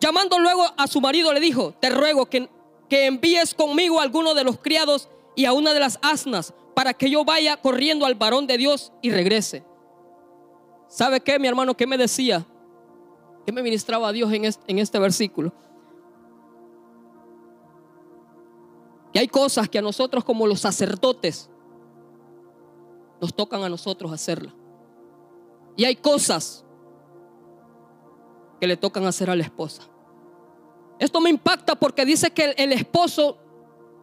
Llamando 0.00 0.38
luego 0.38 0.64
a 0.78 0.86
su 0.86 1.02
marido 1.02 1.32
le 1.34 1.40
dijo, 1.40 1.74
te 1.80 1.90
ruego 1.90 2.26
que 2.26 2.48
que 2.88 3.06
envíes 3.06 3.54
conmigo 3.54 4.00
a 4.00 4.02
alguno 4.02 4.34
de 4.34 4.44
los 4.44 4.58
criados 4.58 5.08
y 5.34 5.44
a 5.44 5.52
una 5.52 5.74
de 5.74 5.80
las 5.80 5.98
asnas 6.02 6.54
para 6.74 6.94
que 6.94 7.10
yo 7.10 7.24
vaya 7.24 7.56
corriendo 7.56 8.06
al 8.06 8.14
varón 8.14 8.46
de 8.46 8.58
Dios 8.58 8.92
y 9.02 9.10
regrese. 9.10 9.64
¿Sabe 10.88 11.20
qué, 11.20 11.38
mi 11.38 11.48
hermano? 11.48 11.76
¿Qué 11.76 11.86
me 11.86 11.98
decía? 11.98 12.46
¿Qué 13.44 13.52
me 13.52 13.62
ministraba 13.62 14.12
Dios 14.12 14.32
en 14.32 14.44
en 14.44 14.78
este 14.78 14.98
versículo? 14.98 15.52
Que 19.12 19.20
hay 19.20 19.28
cosas 19.28 19.68
que 19.68 19.78
a 19.78 19.82
nosotros 19.82 20.24
como 20.24 20.46
los 20.46 20.60
sacerdotes 20.60 21.48
nos 23.20 23.34
tocan 23.34 23.62
a 23.62 23.68
nosotros 23.68 24.12
hacerlas. 24.12 24.54
Y 25.76 25.84
hay 25.84 25.96
cosas 25.96 26.64
que 28.60 28.66
le 28.66 28.76
tocan 28.76 29.04
hacer 29.04 29.30
a 29.30 29.36
la 29.36 29.42
esposa. 29.42 29.82
Esto 30.98 31.20
me 31.20 31.28
impacta 31.28 31.74
porque 31.74 32.04
dice 32.04 32.30
que 32.30 32.54
el, 32.56 32.72
esposo 32.72 33.36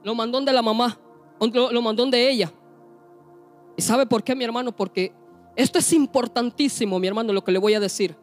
lo 0.04 0.14
mandó 0.14 0.40
de 0.42 0.54
la 0.54 0.62
mamá, 0.62 1.00
lo, 1.40 1.72
lo 1.72 1.82
mandó 1.82 2.06
de 2.06 2.30
ella. 2.30 2.54
¿Y 3.76 3.82
sabe 3.82 4.06
por 4.06 4.24
qué, 4.24 4.36
mi 4.36 4.44
hermano? 4.44 4.76
Porque 4.76 5.12
esto 5.56 5.80
es 5.80 5.94
importantísimo, 5.94 7.00
mi 7.00 7.08
hermano, 7.08 7.34
lo 7.34 7.44
que 7.44 7.52
le 7.52 7.58
voy 7.58 7.74
a 7.74 7.80
decir. 7.80 8.16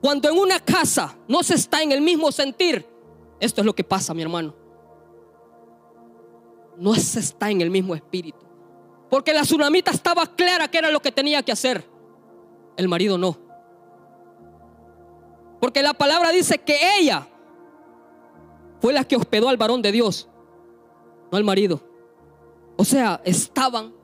Cuando 0.00 0.28
en 0.28 0.38
una 0.38 0.60
casa 0.60 1.18
no 1.26 1.42
se 1.42 1.54
está 1.54 1.82
en 1.82 1.90
el 1.90 2.00
mismo 2.00 2.30
sentir, 2.30 2.86
esto 3.40 3.60
es 3.60 3.66
lo 3.66 3.74
que 3.74 3.82
pasa, 3.82 4.14
mi 4.14 4.22
hermano. 4.22 4.54
No 6.76 6.94
se 6.94 7.18
está 7.18 7.50
en 7.50 7.60
el 7.60 7.70
mismo 7.70 7.94
espíritu. 7.94 8.45
Porque 9.10 9.32
la 9.32 9.42
tsunamita 9.42 9.90
estaba 9.90 10.26
clara 10.26 10.68
que 10.68 10.78
era 10.78 10.90
lo 10.90 11.00
que 11.00 11.12
tenía 11.12 11.42
que 11.42 11.52
hacer. 11.52 11.84
El 12.76 12.88
marido 12.88 13.16
no. 13.16 13.38
Porque 15.60 15.82
la 15.82 15.94
palabra 15.94 16.30
dice 16.30 16.58
que 16.58 16.78
ella 16.98 17.26
fue 18.80 18.92
la 18.92 19.04
que 19.04 19.16
hospedó 19.16 19.48
al 19.48 19.56
varón 19.56 19.80
de 19.80 19.92
Dios, 19.92 20.28
no 21.30 21.38
al 21.38 21.44
marido. 21.44 21.80
O 22.76 22.84
sea, 22.84 23.20
estaban, 23.24 23.94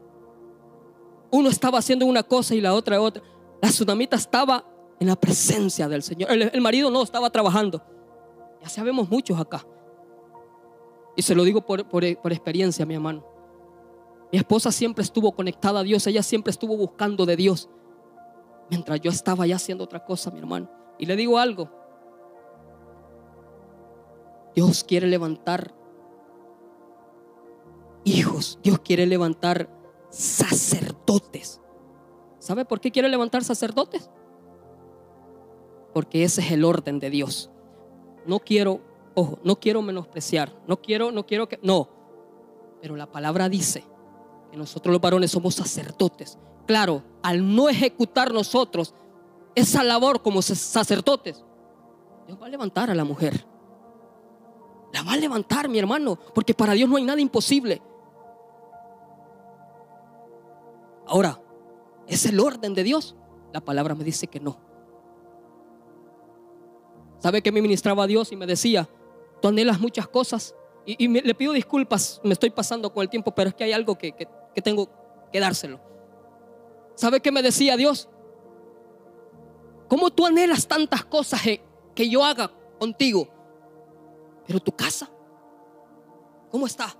uno 1.30 1.50
estaba 1.50 1.78
haciendo 1.78 2.06
una 2.06 2.22
cosa 2.22 2.54
y 2.54 2.60
la 2.60 2.72
otra 2.72 3.00
otra. 3.00 3.22
La 3.60 3.68
tsunamita 3.68 4.16
estaba 4.16 4.64
en 4.98 5.08
la 5.08 5.16
presencia 5.16 5.88
del 5.88 6.02
Señor. 6.02 6.30
El, 6.30 6.60
marido 6.60 6.90
no, 6.90 7.02
estaba 7.02 7.28
trabajando. 7.30 7.82
Ya 8.62 8.68
sabemos 8.68 9.10
muchos 9.10 9.38
acá. 9.38 9.66
Y 11.16 11.22
se 11.22 11.34
lo 11.34 11.44
digo 11.44 11.60
por, 11.60 11.86
por 11.86 12.32
experiencia, 12.32 12.86
mi 12.86 12.94
hermano. 12.94 13.31
Mi 14.32 14.38
esposa 14.38 14.72
siempre 14.72 15.04
estuvo 15.04 15.32
conectada 15.32 15.80
a 15.80 15.82
Dios, 15.82 16.06
ella 16.06 16.22
siempre 16.22 16.50
estuvo 16.50 16.74
buscando 16.74 17.26
de 17.26 17.36
Dios. 17.36 17.68
Mientras 18.70 18.98
yo 19.02 19.10
estaba 19.10 19.46
ya 19.46 19.56
haciendo 19.56 19.84
otra 19.84 20.02
cosa, 20.02 20.30
mi 20.30 20.38
hermano. 20.38 20.70
Y 20.98 21.04
le 21.04 21.16
digo 21.16 21.38
algo. 21.38 21.68
Dios 24.54 24.84
quiere 24.84 25.06
levantar 25.06 25.74
hijos. 28.04 28.58
Dios 28.62 28.78
quiere 28.78 29.04
levantar 29.04 29.68
sacerdotes. 30.08 31.60
¿Sabe 32.38 32.64
por 32.64 32.80
qué 32.80 32.90
quiere 32.90 33.10
levantar 33.10 33.44
sacerdotes? 33.44 34.10
Porque 35.92 36.24
ese 36.24 36.40
es 36.40 36.52
el 36.52 36.64
orden 36.64 36.98
de 37.00 37.10
Dios. 37.10 37.50
No 38.24 38.40
quiero, 38.40 38.80
ojo, 39.14 39.38
no 39.44 39.56
quiero 39.56 39.82
menospreciar, 39.82 40.54
no 40.66 40.80
quiero, 40.80 41.12
no 41.12 41.26
quiero 41.26 41.48
que, 41.48 41.60
no. 41.62 41.90
Pero 42.80 42.96
la 42.96 43.12
palabra 43.12 43.50
dice 43.50 43.91
que 44.52 44.58
nosotros 44.58 44.92
los 44.92 45.00
varones 45.00 45.30
somos 45.30 45.54
sacerdotes. 45.54 46.38
Claro, 46.66 47.02
al 47.22 47.54
no 47.56 47.70
ejecutar 47.70 48.34
nosotros 48.34 48.94
esa 49.54 49.82
labor 49.82 50.20
como 50.20 50.42
sacerdotes, 50.42 51.42
Dios 52.26 52.38
va 52.40 52.46
a 52.46 52.50
levantar 52.50 52.90
a 52.90 52.94
la 52.94 53.02
mujer. 53.02 53.46
La 54.92 55.02
va 55.04 55.14
a 55.14 55.16
levantar, 55.16 55.70
mi 55.70 55.78
hermano, 55.78 56.18
porque 56.34 56.52
para 56.52 56.74
Dios 56.74 56.86
no 56.86 56.98
hay 56.98 57.02
nada 57.02 57.18
imposible. 57.18 57.80
Ahora, 61.06 61.40
¿es 62.06 62.26
el 62.26 62.38
orden 62.38 62.74
de 62.74 62.82
Dios? 62.82 63.16
La 63.54 63.62
palabra 63.62 63.94
me 63.94 64.04
dice 64.04 64.26
que 64.26 64.38
no. 64.38 64.58
¿Sabe 67.20 67.40
que 67.40 67.52
me 67.52 67.62
ministraba 67.62 68.04
a 68.04 68.06
Dios 68.06 68.32
y 68.32 68.36
me 68.36 68.46
decía, 68.46 68.86
tú 69.40 69.48
anhelas 69.48 69.80
muchas 69.80 70.08
cosas? 70.08 70.54
Y, 70.84 71.08
le 71.08 71.34
pido 71.34 71.54
disculpas, 71.54 72.20
me 72.22 72.34
estoy 72.34 72.50
pasando 72.50 72.92
con 72.92 73.02
el 73.02 73.08
tiempo, 73.08 73.34
pero 73.34 73.48
es 73.48 73.54
que 73.54 73.64
hay 73.64 73.72
algo 73.72 73.96
que, 73.96 74.12
que 74.12 74.28
tengo 74.60 74.88
que 75.32 75.40
dárselo. 75.40 75.80
¿Sabe 76.94 77.20
qué 77.20 77.32
me 77.32 77.42
decía 77.42 77.76
Dios? 77.76 78.08
¿Cómo 79.88 80.10
tú 80.10 80.26
anhelas 80.26 80.66
tantas 80.66 81.04
cosas 81.04 81.40
que 81.94 82.08
yo 82.08 82.24
haga 82.24 82.50
contigo? 82.78 83.28
Pero 84.46 84.60
tu 84.60 84.72
casa, 84.72 85.08
¿cómo 86.50 86.66
está? 86.66 86.94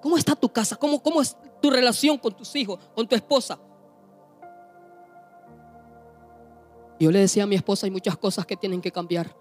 ¿Cómo 0.00 0.16
está 0.16 0.34
tu 0.34 0.52
casa? 0.52 0.76
¿Cómo, 0.76 1.02
¿Cómo 1.02 1.20
es 1.20 1.36
tu 1.60 1.70
relación 1.70 2.18
con 2.18 2.34
tus 2.36 2.54
hijos, 2.56 2.78
con 2.94 3.06
tu 3.06 3.14
esposa? 3.14 3.58
Yo 6.98 7.10
le 7.10 7.20
decía 7.20 7.44
a 7.44 7.46
mi 7.46 7.54
esposa, 7.54 7.86
hay 7.86 7.90
muchas 7.90 8.16
cosas 8.16 8.44
que 8.46 8.56
tienen 8.56 8.80
que 8.80 8.92
cambiar. 8.92 9.34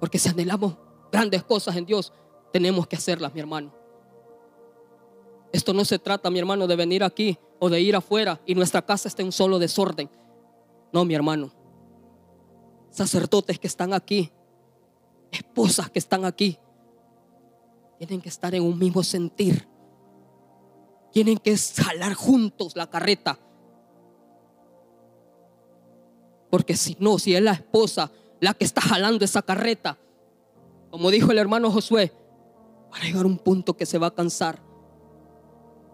Porque 0.00 0.18
si 0.18 0.28
anhelamos 0.28 0.76
grandes 1.10 1.42
cosas 1.44 1.76
en 1.76 1.86
Dios, 1.86 2.12
tenemos 2.54 2.86
que 2.86 2.94
hacerlas, 2.94 3.34
mi 3.34 3.40
hermano. 3.40 3.74
Esto 5.52 5.72
no 5.72 5.84
se 5.84 5.98
trata, 5.98 6.30
mi 6.30 6.38
hermano, 6.38 6.68
de 6.68 6.76
venir 6.76 7.02
aquí 7.02 7.36
o 7.58 7.68
de 7.68 7.80
ir 7.80 7.96
afuera 7.96 8.40
y 8.46 8.54
nuestra 8.54 8.80
casa 8.80 9.08
esté 9.08 9.22
en 9.22 9.32
solo 9.32 9.58
desorden. 9.58 10.08
No, 10.92 11.04
mi 11.04 11.16
hermano. 11.16 11.50
Sacerdotes 12.90 13.58
que 13.58 13.66
están 13.66 13.92
aquí, 13.92 14.30
esposas 15.32 15.90
que 15.90 15.98
están 15.98 16.24
aquí, 16.24 16.56
tienen 17.98 18.20
que 18.20 18.28
estar 18.28 18.54
en 18.54 18.62
un 18.62 18.78
mismo 18.78 19.02
sentir. 19.02 19.66
Tienen 21.10 21.38
que 21.38 21.56
jalar 21.56 22.14
juntos 22.14 22.76
la 22.76 22.88
carreta. 22.88 23.36
Porque 26.50 26.76
si 26.76 26.96
no, 27.00 27.18
si 27.18 27.34
es 27.34 27.42
la 27.42 27.54
esposa 27.54 28.12
la 28.38 28.54
que 28.54 28.64
está 28.64 28.80
jalando 28.80 29.24
esa 29.24 29.42
carreta, 29.42 29.98
como 30.92 31.10
dijo 31.10 31.32
el 31.32 31.38
hermano 31.38 31.72
Josué, 31.72 32.12
va 32.94 33.00
a 33.00 33.02
llegar 33.02 33.26
un 33.26 33.38
punto 33.38 33.76
que 33.76 33.86
se 33.86 33.98
va 33.98 34.06
a 34.08 34.14
cansar. 34.14 34.62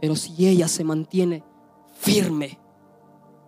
Pero 0.00 0.14
si 0.16 0.46
ella 0.46 0.68
se 0.68 0.84
mantiene 0.84 1.42
firme, 1.94 2.58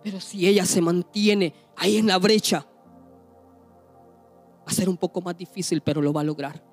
pero 0.03 0.19
si 0.19 0.47
ella 0.47 0.65
se 0.65 0.81
mantiene 0.81 1.53
ahí 1.75 1.97
en 1.97 2.07
la 2.07 2.17
brecha, 2.17 2.65
va 4.59 4.65
a 4.65 4.71
ser 4.71 4.89
un 4.89 4.97
poco 4.97 5.21
más 5.21 5.37
difícil, 5.37 5.81
pero 5.81 6.01
lo 6.01 6.11
va 6.11 6.21
a 6.21 6.23
lograr. 6.23 6.63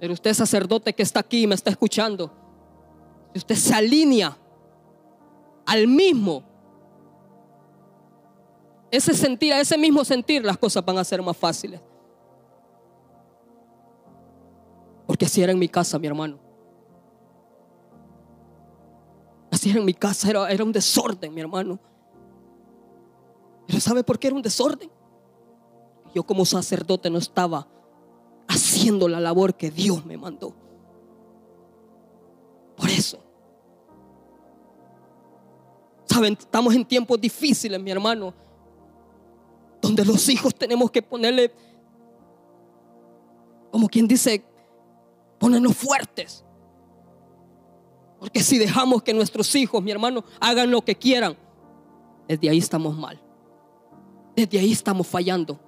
Pero 0.00 0.12
usted 0.12 0.32
sacerdote 0.34 0.94
que 0.94 1.02
está 1.02 1.20
aquí 1.20 1.42
y 1.42 1.46
me 1.46 1.54
está 1.54 1.70
escuchando, 1.70 2.32
si 3.32 3.38
usted 3.38 3.54
se 3.56 3.74
alinea 3.74 4.36
al 5.66 5.86
mismo, 5.86 6.42
ese 8.90 9.14
sentir, 9.14 9.52
a 9.52 9.60
ese 9.60 9.76
mismo 9.76 10.04
sentir, 10.04 10.44
las 10.44 10.56
cosas 10.56 10.84
van 10.84 10.98
a 10.98 11.04
ser 11.04 11.20
más 11.22 11.36
fáciles. 11.36 11.80
Así 15.24 15.42
era 15.42 15.52
en 15.52 15.58
mi 15.58 15.68
casa, 15.68 15.98
mi 15.98 16.06
hermano. 16.06 16.38
Así 19.50 19.70
era 19.70 19.78
en 19.78 19.84
mi 19.84 19.94
casa, 19.94 20.28
era, 20.28 20.50
era 20.50 20.62
un 20.62 20.72
desorden, 20.72 21.32
mi 21.32 21.40
hermano. 21.40 21.78
Pero 23.66 23.80
¿sabe 23.80 24.04
por 24.04 24.18
qué 24.18 24.26
era 24.26 24.36
un 24.36 24.42
desorden? 24.42 24.90
Yo 26.14 26.22
como 26.24 26.44
sacerdote 26.44 27.08
no 27.08 27.18
estaba 27.18 27.66
haciendo 28.46 29.08
la 29.08 29.18
labor 29.18 29.54
que 29.54 29.70
Dios 29.70 30.04
me 30.04 30.16
mandó. 30.16 30.54
Por 32.76 32.90
eso. 32.90 33.18
Saben, 36.04 36.34
estamos 36.38 36.74
en 36.74 36.84
tiempos 36.84 37.20
difíciles, 37.20 37.80
mi 37.80 37.90
hermano, 37.90 38.34
donde 39.80 40.04
los 40.04 40.28
hijos 40.28 40.54
tenemos 40.54 40.90
que 40.90 41.02
ponerle, 41.02 41.52
como 43.72 43.88
quien 43.88 44.06
dice, 44.06 44.44
ponernos 45.44 45.76
fuertes. 45.76 46.42
Porque 48.18 48.40
si 48.40 48.56
dejamos 48.56 49.02
que 49.02 49.12
nuestros 49.12 49.54
hijos, 49.54 49.82
mi 49.82 49.90
hermano, 49.90 50.24
hagan 50.40 50.70
lo 50.70 50.80
que 50.82 50.94
quieran, 50.94 51.36
desde 52.26 52.48
ahí 52.48 52.56
estamos 52.56 52.96
mal. 52.96 53.20
Desde 54.34 54.58
ahí 54.58 54.72
estamos 54.72 55.06
fallando. 55.06 55.60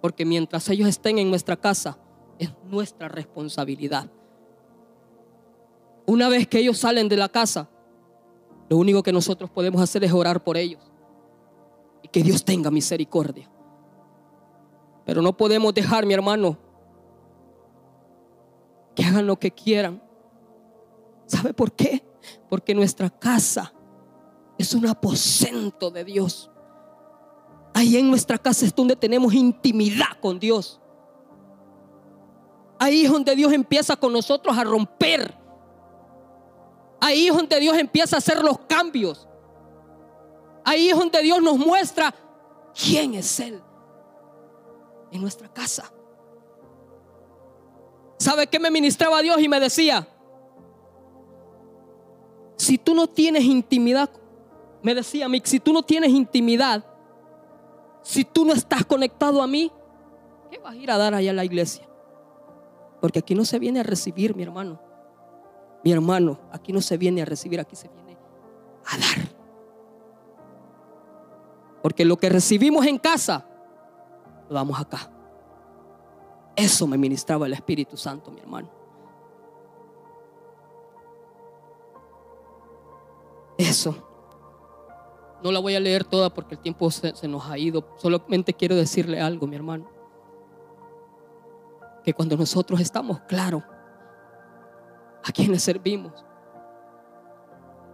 Porque 0.00 0.24
mientras 0.24 0.66
ellos 0.70 0.88
estén 0.88 1.18
en 1.18 1.28
nuestra 1.28 1.54
casa, 1.54 1.98
es 2.38 2.50
nuestra 2.64 3.08
responsabilidad. 3.08 4.10
Una 6.06 6.30
vez 6.30 6.48
que 6.48 6.60
ellos 6.60 6.78
salen 6.78 7.10
de 7.10 7.18
la 7.18 7.28
casa, 7.28 7.68
lo 8.70 8.78
único 8.78 9.02
que 9.02 9.12
nosotros 9.12 9.50
podemos 9.50 9.82
hacer 9.82 10.02
es 10.02 10.12
orar 10.14 10.42
por 10.42 10.56
ellos. 10.56 10.80
Y 12.02 12.08
que 12.08 12.22
Dios 12.22 12.42
tenga 12.42 12.70
misericordia. 12.70 13.50
Pero 15.04 15.20
no 15.20 15.36
podemos 15.36 15.74
dejar, 15.74 16.06
mi 16.06 16.14
hermano, 16.14 16.69
que 19.00 19.06
hagan 19.06 19.26
lo 19.26 19.38
que 19.38 19.50
quieran. 19.50 20.02
¿Sabe 21.24 21.54
por 21.54 21.72
qué? 21.72 22.04
Porque 22.50 22.74
nuestra 22.74 23.08
casa 23.08 23.72
es 24.58 24.74
un 24.74 24.86
aposento 24.86 25.90
de 25.90 26.04
Dios. 26.04 26.50
Ahí 27.72 27.96
en 27.96 28.10
nuestra 28.10 28.36
casa 28.36 28.66
es 28.66 28.74
donde 28.74 28.94
tenemos 28.94 29.32
intimidad 29.32 30.20
con 30.20 30.38
Dios. 30.38 30.82
Ahí 32.78 33.06
es 33.06 33.10
donde 33.10 33.34
Dios 33.34 33.50
empieza 33.54 33.96
con 33.96 34.12
nosotros 34.12 34.58
a 34.58 34.64
romper. 34.64 35.34
Ahí 37.00 37.28
es 37.28 37.34
donde 37.34 37.58
Dios 37.58 37.78
empieza 37.78 38.16
a 38.16 38.18
hacer 38.18 38.44
los 38.44 38.58
cambios. 38.68 39.26
Ahí 40.62 40.90
es 40.90 40.98
donde 40.98 41.22
Dios 41.22 41.40
nos 41.40 41.56
muestra 41.56 42.14
quién 42.74 43.14
es 43.14 43.40
Él 43.40 43.62
en 45.10 45.22
nuestra 45.22 45.48
casa. 45.48 45.90
¿Sabe 48.20 48.46
qué 48.46 48.60
me 48.60 48.70
ministraba 48.70 49.22
Dios 49.22 49.40
y 49.40 49.48
me 49.48 49.58
decía? 49.58 50.06
Si 52.56 52.78
tú 52.78 52.94
no 52.94 53.08
tienes 53.08 53.42
intimidad, 53.44 54.10
me 54.82 54.94
decía 54.94 55.26
si 55.44 55.58
tú 55.58 55.72
no 55.72 55.82
tienes 55.82 56.10
intimidad 56.10 56.84
si 58.02 58.24
tú 58.24 58.44
no 58.44 58.52
estás 58.52 58.84
conectado 58.84 59.42
a 59.42 59.46
mí, 59.46 59.70
¿qué 60.50 60.58
vas 60.58 60.72
a 60.74 60.76
ir 60.76 60.90
a 60.90 60.98
dar 60.98 61.14
allá 61.14 61.30
a 61.30 61.34
la 61.34 61.44
iglesia? 61.44 61.86
Porque 63.00 63.18
aquí 63.20 63.34
no 63.34 63.44
se 63.44 63.58
viene 63.58 63.80
a 63.80 63.82
recibir, 63.82 64.34
mi 64.34 64.42
hermano. 64.42 64.80
Mi 65.82 65.92
hermano, 65.92 66.38
aquí 66.52 66.72
no 66.72 66.80
se 66.80 66.96
viene 66.96 67.22
a 67.22 67.24
recibir, 67.24 67.60
aquí 67.60 67.76
se 67.76 67.88
viene 67.88 68.18
a 68.86 68.98
dar. 68.98 69.28
Porque 71.82 72.04
lo 72.04 72.18
que 72.18 72.28
recibimos 72.28 72.84
en 72.86 72.98
casa, 72.98 73.46
lo 74.48 74.54
damos 74.54 74.78
acá. 74.78 75.09
Eso 76.60 76.86
me 76.86 76.98
ministraba 76.98 77.46
el 77.46 77.54
Espíritu 77.54 77.96
Santo, 77.96 78.30
mi 78.30 78.38
hermano. 78.38 78.68
Eso. 83.56 83.94
No 85.42 85.52
la 85.52 85.58
voy 85.58 85.74
a 85.74 85.80
leer 85.80 86.04
toda 86.04 86.28
porque 86.28 86.56
el 86.56 86.60
tiempo 86.60 86.90
se, 86.90 87.14
nos 87.26 87.46
ha 87.46 87.56
ido. 87.56 87.94
Solamente 87.96 88.52
quiero 88.52 88.76
decirle 88.76 89.22
algo, 89.22 89.46
mi 89.46 89.56
hermano. 89.56 89.90
Que 92.04 92.12
cuando 92.12 92.36
nosotros 92.36 92.78
estamos 92.78 93.20
claros 93.20 93.62
a 95.24 95.32
quienes 95.32 95.62
servimos, 95.62 96.12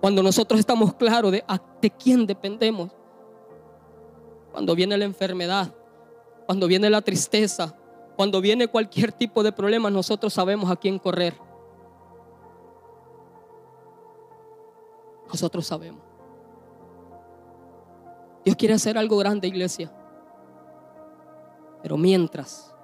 cuando 0.00 0.24
nosotros 0.24 0.58
estamos 0.58 0.92
claros 0.94 1.30
de, 1.30 1.44
de 1.80 1.90
quién 1.90 2.26
dependemos, 2.26 2.90
cuando 4.50 4.74
viene 4.74 4.98
la 4.98 5.04
enfermedad, 5.04 5.72
cuando 6.46 6.66
viene 6.66 6.90
la 6.90 7.00
tristeza, 7.00 7.76
cuando 8.16 8.40
viene 8.40 8.66
cualquier 8.66 9.12
tipo 9.12 9.42
de 9.42 9.52
problema, 9.52 9.90
nosotros 9.90 10.32
sabemos 10.32 10.70
a 10.70 10.76
quién 10.76 10.98
correr. 10.98 11.34
Nosotros 15.28 15.66
sabemos. 15.66 16.00
Dios 18.42 18.56
quiere 18.56 18.74
hacer 18.74 18.96
algo 18.96 19.18
grande, 19.18 19.48
iglesia. 19.48 19.92
Pero 21.82 21.98
mientras 21.98 22.74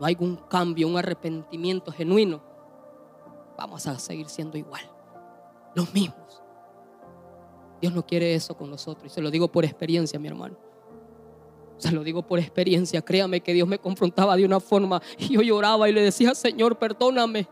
no 0.00 0.06
hay 0.06 0.16
un 0.18 0.36
cambio, 0.36 0.88
un 0.88 0.96
arrepentimiento 0.96 1.92
genuino, 1.92 2.42
vamos 3.56 3.86
a 3.86 3.98
seguir 3.98 4.28
siendo 4.28 4.58
igual. 4.58 4.82
Los 5.74 5.94
mismos. 5.94 6.42
Dios 7.80 7.92
no 7.92 8.04
quiere 8.04 8.34
eso 8.34 8.56
con 8.56 8.68
nosotros. 8.68 9.12
Y 9.12 9.14
se 9.14 9.20
lo 9.20 9.30
digo 9.30 9.46
por 9.46 9.64
experiencia, 9.64 10.18
mi 10.18 10.26
hermano. 10.26 10.65
Se 11.78 11.92
lo 11.92 12.02
digo 12.02 12.26
por 12.26 12.38
experiencia. 12.38 13.02
Créame 13.02 13.40
que 13.40 13.52
Dios 13.52 13.68
me 13.68 13.78
confrontaba 13.78 14.36
de 14.36 14.44
una 14.44 14.60
forma 14.60 15.02
y 15.18 15.34
yo 15.34 15.42
lloraba 15.42 15.88
y 15.88 15.92
le 15.92 16.02
decía, 16.02 16.34
Señor, 16.34 16.78
perdóname. 16.78 17.46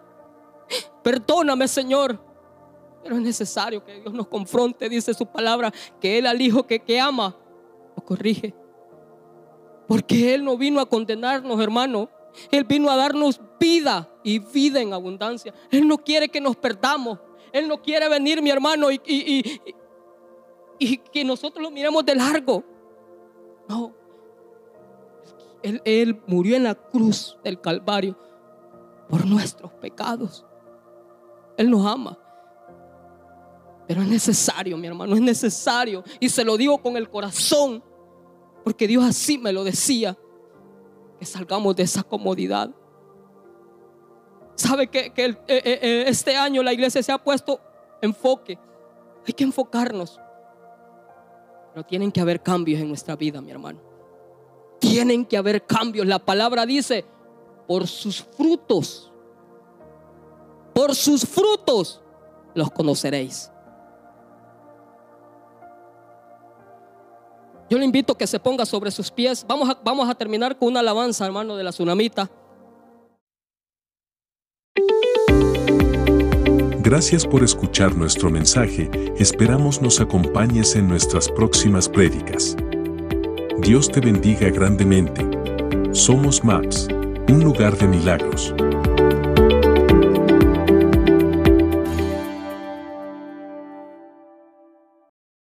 Perdóname, 1.03 1.69
Señor. 1.69 2.19
Pero 3.03 3.17
es 3.17 3.23
necesario 3.23 3.85
que 3.85 4.01
Dios 4.01 4.15
nos 4.15 4.27
confronte, 4.29 4.89
dice 4.89 5.13
su 5.13 5.27
palabra, 5.27 5.73
que 6.01 6.19
Él 6.19 6.27
al 6.27 6.41
Hijo 6.41 6.67
que, 6.67 6.81
que 6.81 6.99
ama, 6.99 7.37
lo 7.95 8.03
corrige. 8.03 8.55
Porque 9.87 10.35
Él 10.35 10.43
no 10.43 10.57
vino 10.57 10.81
a 10.81 10.87
condenarnos, 10.87 11.61
hermano. 11.61 12.09
Él 12.51 12.65
vino 12.65 12.91
a 12.91 12.97
darnos 12.97 13.41
vida 13.61 14.11
y 14.23 14.39
vida 14.39 14.81
en 14.81 14.95
abundancia. 14.95 15.53
Él 15.71 15.87
no 15.87 15.99
quiere 15.99 16.31
que 16.31 16.41
nos 16.41 16.57
perdamos. 16.57 17.19
Él 17.53 17.69
no 17.69 17.81
quiere 17.81 18.09
venir, 18.09 18.41
mi 18.43 18.51
hermano, 18.51 18.91
y, 18.91 19.01
y, 19.07 19.61
y 20.79 20.97
que 20.99 21.25
nosotros 21.25 21.63
lo 21.63 21.71
miremos 21.71 22.05
de 22.05 22.15
largo. 22.15 22.65
No. 23.69 24.04
Él, 25.65 26.23
murió 26.27 26.57
en 26.57 26.65
la 26.65 26.75
cruz 26.75 27.39
del 27.43 27.61
Calvario 27.61 28.19
por 29.09 29.25
nuestros 29.25 29.73
pecados. 29.73 30.45
Él 31.57 31.71
nos 31.71 31.87
ama. 31.87 32.19
Pero 33.87 34.03
es 34.03 34.09
necesario, 34.09 34.77
mi 34.77 34.87
hermano, 34.87 35.15
es 35.15 35.23
necesario. 35.23 36.05
Y 36.21 36.29
se 36.29 36.45
lo 36.45 36.57
digo 36.57 36.79
con 36.79 36.97
el 36.97 37.09
corazón, 37.09 37.83
porque 38.63 38.87
Dios 38.87 39.05
así 39.05 39.39
me 39.39 39.53
lo 39.53 39.65
decía, 39.65 40.17
que 41.19 41.25
salgamos 41.25 41.77
de 41.77 41.85
esa 41.85 42.03
comodidad. 42.03 42.71
¿Sabe 44.57 44.89
que, 44.89 45.07
eh, 45.07 45.13
eh, 45.17 45.39
eh, 45.49 46.05
este 46.07 46.37
año 46.37 46.63
la 46.63 46.73
iglesia 46.73 47.03
se 47.03 47.13
ha 47.13 47.19
puesto 47.19 47.61
enfoque? 48.03 48.59
Hay 49.27 49.33
que 49.33 49.45
enfocarnos. 49.45 50.21
Pero 51.73 51.87
tienen 51.87 52.13
que 52.13 52.21
haber 52.21 52.43
cambios 52.43 52.81
en 52.81 52.89
nuestra 52.89 53.17
vida, 53.17 53.41
mi 53.41 53.51
hermano. 53.51 53.81
Tienen 54.85 55.25
que 55.25 55.39
haber 55.39 55.65
cambios. 55.65 56.07
La 56.07 56.19
palabra 56.19 56.67
dice, 56.67 57.07
por 57.67 57.87
sus 57.87 58.23
frutos, 58.23 59.11
por 60.75 60.95
sus 60.95 61.25
frutos 61.25 62.03
los 62.55 62.71
conoceréis. 62.71 63.51
Yo 67.71 67.79
le 67.79 67.87
invito 67.87 68.13
a 68.13 68.19
que 68.19 68.27
se 68.27 68.39
ponga 68.39 68.67
sobre 68.67 68.91
sus 68.91 69.11
pies. 69.11 69.47
Vamos 69.49 69.71
a, 69.71 69.79
vamos 69.83 70.09
a 70.09 70.15
terminar 70.15 70.59
con 70.59 70.69
una 70.69 70.81
alabanza, 70.81 71.25
hermano, 71.25 71.57
de 71.57 71.65
la 71.65 71.71
tsunamita. 71.71 72.31
Gracias 76.83 77.27
por 77.27 77.43
escuchar 77.43 77.97
nuestro 77.97 78.29
mensaje. 78.29 78.91
Esperamos 79.19 79.81
nos 79.81 80.01
acompañes 80.01 80.77
en 80.77 80.87
nuestras 80.87 81.31
próximas 81.31 81.89
prédicas. 81.89 82.55
Dios 83.65 83.91
te 83.91 83.99
bendiga 83.99 84.51
grandemente. 84.51 85.27
Somos 85.93 86.45
MAPS, 86.45 86.87
un 87.29 87.43
lugar 87.43 87.75
de 87.79 87.89
milagros. 87.89 88.55